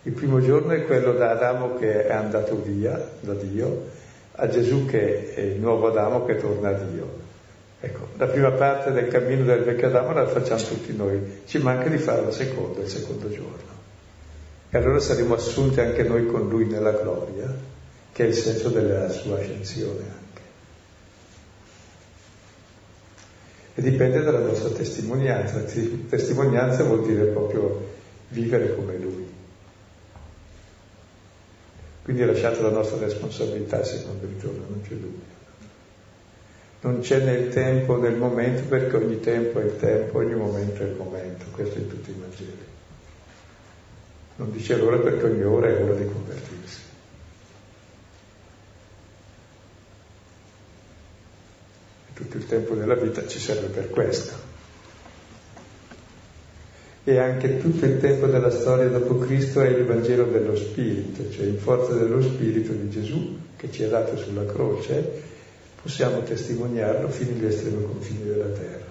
[0.04, 3.88] Il primo giorno è quello da Adamo che è andato via da Dio,
[4.36, 7.10] a Gesù che è il nuovo Adamo che torna a Dio.
[7.82, 11.90] Ecco, la prima parte del cammino del vecchio Adamo la facciamo tutti noi, ci manca
[11.90, 13.77] di fare la seconda, il secondo giorno.
[14.70, 17.54] E allora saremo assunti anche noi con lui nella gloria,
[18.12, 20.42] che è il senso della sua ascensione anche.
[23.76, 25.62] E dipende dalla nostra testimonianza.
[25.62, 27.96] Testimonianza vuol dire proprio
[28.30, 29.36] vivere come lui.
[32.04, 35.36] Quindi è lasciata la nostra responsabilità secondo il giorno, non c'è dubbio.
[36.82, 40.86] Non c'è nel tempo, nel momento, perché ogni tempo è il tempo, ogni momento è
[40.86, 42.67] il momento, questo in tutti i Vangeli.
[44.38, 46.80] Non dice allora perché ogni ora è ora di convertirsi.
[52.08, 54.46] E tutto il tempo della vita ci serve per questo.
[57.04, 61.46] E anche tutto il tempo della storia dopo Cristo è il Vangelo dello Spirito, cioè
[61.46, 65.24] in forza dello Spirito di Gesù che ci ha dato sulla croce,
[65.82, 68.87] possiamo testimoniarlo fino agli estremi confini della terra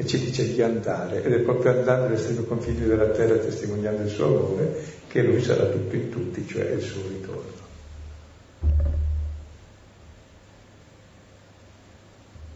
[0.00, 4.08] e ci dice di andare ed è proprio andando all'estremo confini della terra testimoniando il
[4.08, 7.66] suo amore che lui sarà tutto in tutti, cioè il suo ritorno.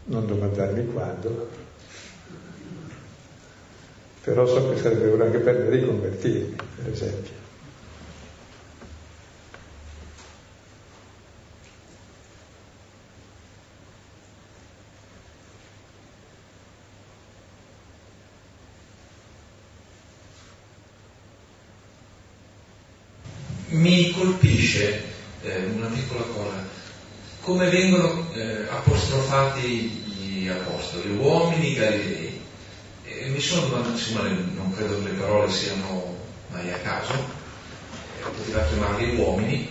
[0.05, 1.49] Non domandarmi quando,
[4.23, 7.42] però so che sarebbe ora anche per me riconvertirmi, per esempio.
[23.83, 25.03] Mi colpisce
[25.43, 26.65] eh, una piccola cosa,
[27.41, 32.41] come vengono eh, apostrofati gli, apostoli, uomini Galilei.
[33.03, 36.15] E mi sono domandato, insomma, non credo che le parole siano
[36.49, 37.13] mai a caso,
[38.21, 39.67] poteva chiamarli uomini,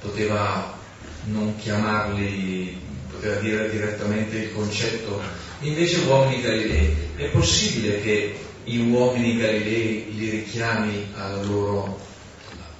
[0.00, 0.78] poteva
[1.24, 2.78] non chiamarli,
[3.10, 5.20] poteva dire direttamente il concetto,
[5.60, 6.96] invece uomini Galilei.
[7.16, 11.98] È possibile che gli uomini Galilei li richiami al loro,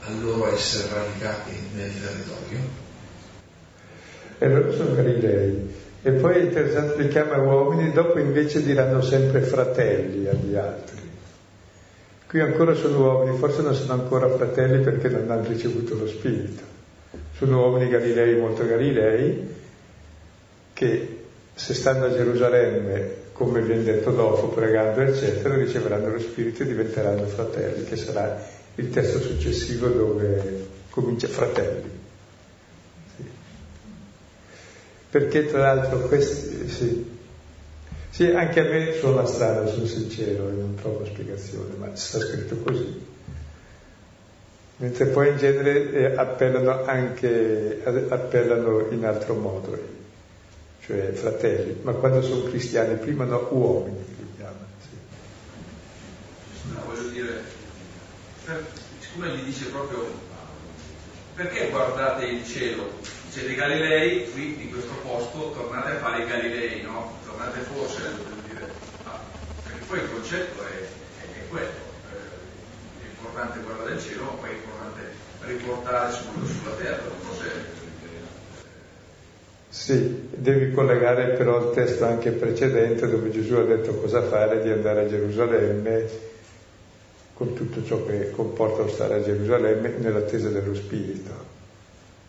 [0.07, 2.59] al loro essere radicati nel territorio?
[4.39, 5.79] E loro sono Galilei.
[6.03, 10.99] E poi è interessante, li chiama uomini, dopo invece diranno sempre fratelli agli altri.
[12.27, 16.63] Qui ancora sono uomini, forse non sono ancora fratelli perché non hanno ricevuto lo Spirito.
[17.37, 19.55] Sono uomini Galilei, molto Galilei,
[20.73, 21.19] che
[21.53, 27.27] se stanno a Gerusalemme, come viene detto dopo, pregando, eccetera, riceveranno lo Spirito e diventeranno
[27.27, 28.41] fratelli, che sarà
[28.77, 31.99] il testo successivo dove comincia fratelli.
[35.11, 37.19] perché tra l'altro questi, sì,
[38.11, 43.09] sì, anche a me suona strano, sono sincero, non trovo spiegazione, ma sta scritto così.
[44.77, 49.79] Mentre poi in genere eh, appellano anche, appellano in altro modo,
[50.87, 54.67] cioè fratelli, ma quando sono cristiani prima no, uomini li chiamano.
[54.81, 56.73] Sì.
[56.73, 57.43] No, voglio dire,
[58.51, 58.67] per,
[58.99, 60.29] siccome gli dice proprio
[61.35, 62.99] perché guardate il cielo?
[63.29, 67.17] siete Galilei, qui in questo posto tornate a fare i Galilei, no?
[67.25, 68.03] Tornate forse,
[68.49, 68.69] dire,
[69.05, 69.21] ah,
[69.63, 74.31] perché poi il concetto è, è, è quello, eh, è importante guardare il cielo, ma
[74.31, 75.01] poi è importante
[75.43, 77.79] riportare subito sulla terra, so se...
[79.69, 84.71] Sì, devi collegare però il testo anche precedente dove Gesù ha detto cosa fare, di
[84.71, 86.30] andare a Gerusalemme
[87.41, 91.33] con tutto ciò che comporta lo stare a Gerusalemme nell'attesa dello Spirito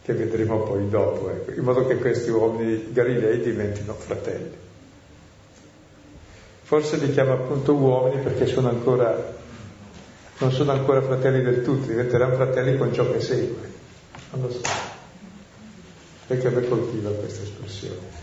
[0.04, 4.56] che vedremo poi dopo, ecco, in modo che questi uomini galilei diventino fratelli.
[6.64, 9.36] Forse li chiama appunto uomini perché sono ancora,
[10.38, 13.70] non sono ancora fratelli del tutto, diventeranno fratelli con ciò che segue.
[14.32, 14.62] Non lo so.
[16.28, 18.20] Perché a me coltiva questa espressione.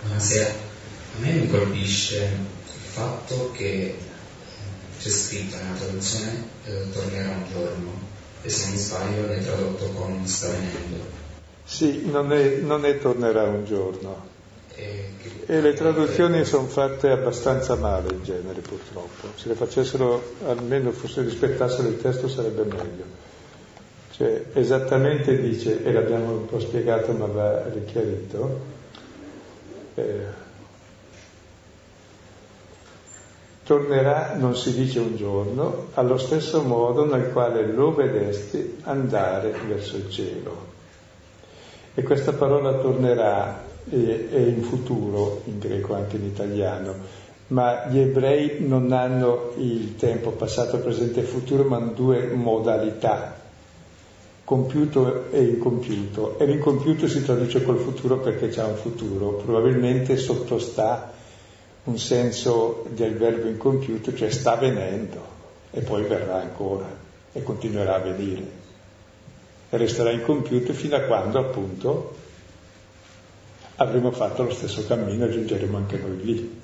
[0.00, 0.48] Buonasera.
[0.48, 3.96] A me mi colpisce il fatto che
[5.00, 7.90] c'è scritto nella traduzione eh, tornerà un giorno
[8.42, 11.04] e se non sbaglio è tradotto con sta venendo.
[11.64, 14.26] Sì, non è, non è tornerà un giorno.
[14.76, 19.32] E, che, e le traduzioni sono fatte abbastanza male in genere purtroppo.
[19.34, 23.04] Se le facessero, almeno fosse rispettassero il testo sarebbe meglio.
[24.12, 28.76] Cioè, esattamente dice, e l'abbiamo un po' spiegato ma va richiarito,
[29.98, 30.46] eh,
[33.64, 39.96] tornerà, non si dice un giorno, allo stesso modo nel quale lo vedesti andare verso
[39.96, 40.66] il cielo.
[41.94, 46.94] E questa parola tornerà è, è in futuro, in greco anche in italiano,
[47.48, 53.37] ma gli ebrei non hanno il tempo passato, presente e futuro, ma due modalità,
[54.48, 56.38] compiuto e incompiuto.
[56.38, 61.12] E l'incompiuto si traduce col futuro perché c'è un futuro, probabilmente sottostà
[61.84, 65.22] un senso del verbo incompiuto, cioè sta venendo
[65.70, 66.88] e poi verrà ancora
[67.30, 68.42] e continuerà a venire.
[69.68, 72.16] E resterà incompiuto fino a quando appunto
[73.76, 76.60] avremo fatto lo stesso cammino e giungeremo anche noi lì.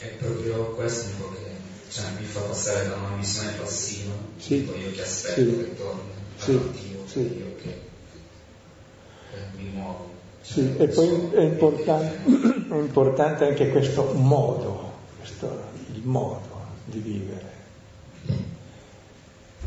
[0.00, 1.50] È proprio questo un po' che
[1.88, 5.76] cioè, mi fa passare da una visione passiva, sì, tipo io che aspetto sì, che
[5.76, 7.44] torni, sì, sì.
[10.40, 15.48] Sì, e poi è importante, è importante anche questo modo, questo,
[15.94, 16.40] il modo
[16.84, 17.50] di vivere.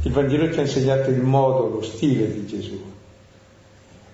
[0.02, 2.80] Il Vangelo ci ha insegnato il modo, lo stile di Gesù,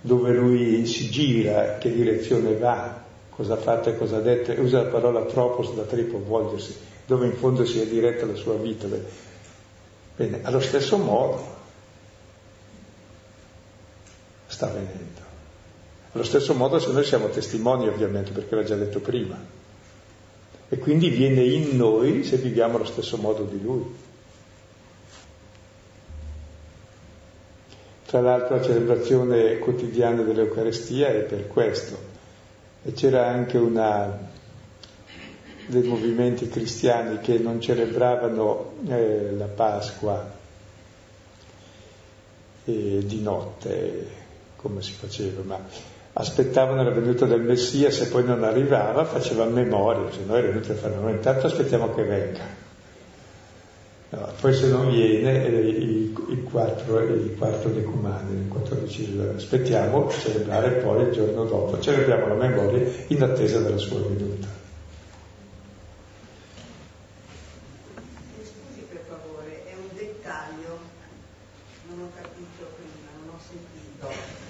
[0.02, 4.60] dove lui si gira, che direzione va, cosa ha fatto e cosa ha detto, e
[4.60, 6.76] usa la parola tropos da tripo, volgersi,
[7.08, 8.88] dove in fondo si è diretta la sua vita.
[10.16, 11.61] Bene, allo stesso modo
[14.62, 15.30] sta avvenendo.
[16.12, 19.40] Allo stesso modo se noi siamo testimoni ovviamente, perché l'ha già detto prima,
[20.70, 24.10] e quindi viene in noi se viviamo allo stesso modo di lui.
[28.06, 32.10] Tra l'altro la celebrazione quotidiana dell'Eucarestia è per questo.
[32.84, 34.30] E c'era anche una
[35.68, 40.30] dei movimenti cristiani che non celebravano eh, la Pasqua
[42.66, 44.20] eh, di notte,
[44.62, 45.60] come si faceva, ma
[46.14, 50.72] aspettavano la venuta del Messia, se poi non arrivava facevano memoria, se no era venuto
[50.72, 52.62] a fare memoria, intanto aspettiamo che venga.
[54.14, 60.72] No, poi se non viene il, il, 4, il quarto decumane, il 14 aspettiamo celebrare
[60.82, 64.48] poi il giorno dopo, celebriamo la memoria in attesa della sua venuta.
[68.44, 70.78] Scusi per favore, è un dettaglio,
[71.88, 74.10] non ho capito prima, non ho sentito.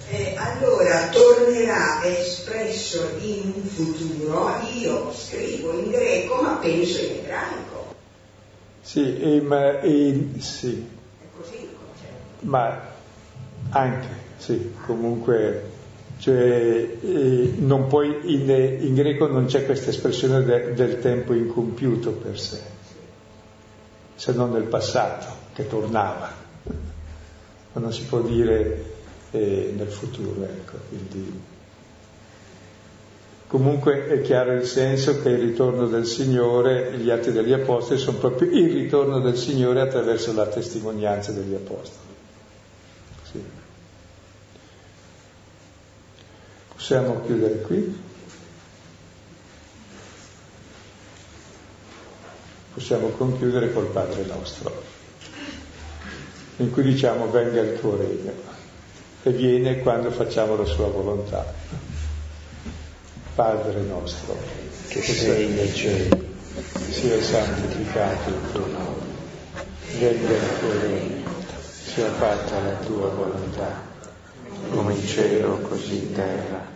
[0.09, 7.95] Eh, allora tornerà espresso in un futuro, io scrivo in greco ma penso in ebraico.
[8.81, 10.85] Sì, e, ma, e, sì.
[11.19, 12.45] È così il concetto.
[12.47, 12.89] Ma
[13.69, 15.69] anche, sì, comunque,
[16.19, 16.97] cioè,
[17.57, 22.59] non puoi, in, in, greco non c'è questa espressione de, del tempo incompiuto per sé,
[24.15, 26.31] se non nel passato, che tornava,
[27.73, 28.83] ma non si può dire
[29.31, 31.50] eh, nel futuro, ecco, quindi
[33.51, 38.17] Comunque è chiaro il senso che il ritorno del Signore, gli atti degli Apostoli sono
[38.17, 42.15] proprio il ritorno del Signore attraverso la testimonianza degli Apostoli.
[43.29, 43.43] Sì.
[46.73, 48.01] Possiamo chiudere qui?
[52.73, 54.81] Possiamo concludere col Padre nostro,
[56.55, 58.31] in cui diciamo venga il tuo regno
[59.23, 61.90] e viene quando facciamo la sua volontà.
[63.35, 64.35] Padre nostro,
[64.89, 66.35] che sei nei cieli,
[66.89, 69.05] sia santificato il tuo nome,
[69.97, 71.29] venga il tuo regno,
[71.81, 73.81] sia fatta la tua volontà,
[74.71, 76.67] come in cielo così in terra.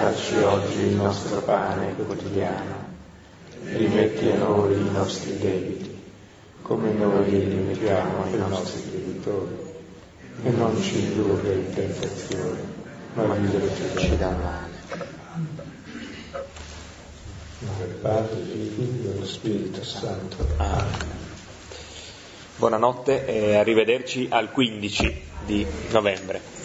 [0.00, 2.86] Dacci oggi il nostro pane quotidiano,
[3.64, 6.00] rimetti a noi i nostri debiti,
[6.62, 9.56] come noi rimettiamo ai nostri debitori,
[10.44, 12.60] e non ci indurre in tentazione,
[13.12, 14.67] ma liberatici dal male.
[17.60, 20.46] Del Padre, del Figlio e dello Spirito Santo.
[20.58, 21.16] Amen.
[22.54, 26.57] Buonanotte e arrivederci al 15 di novembre.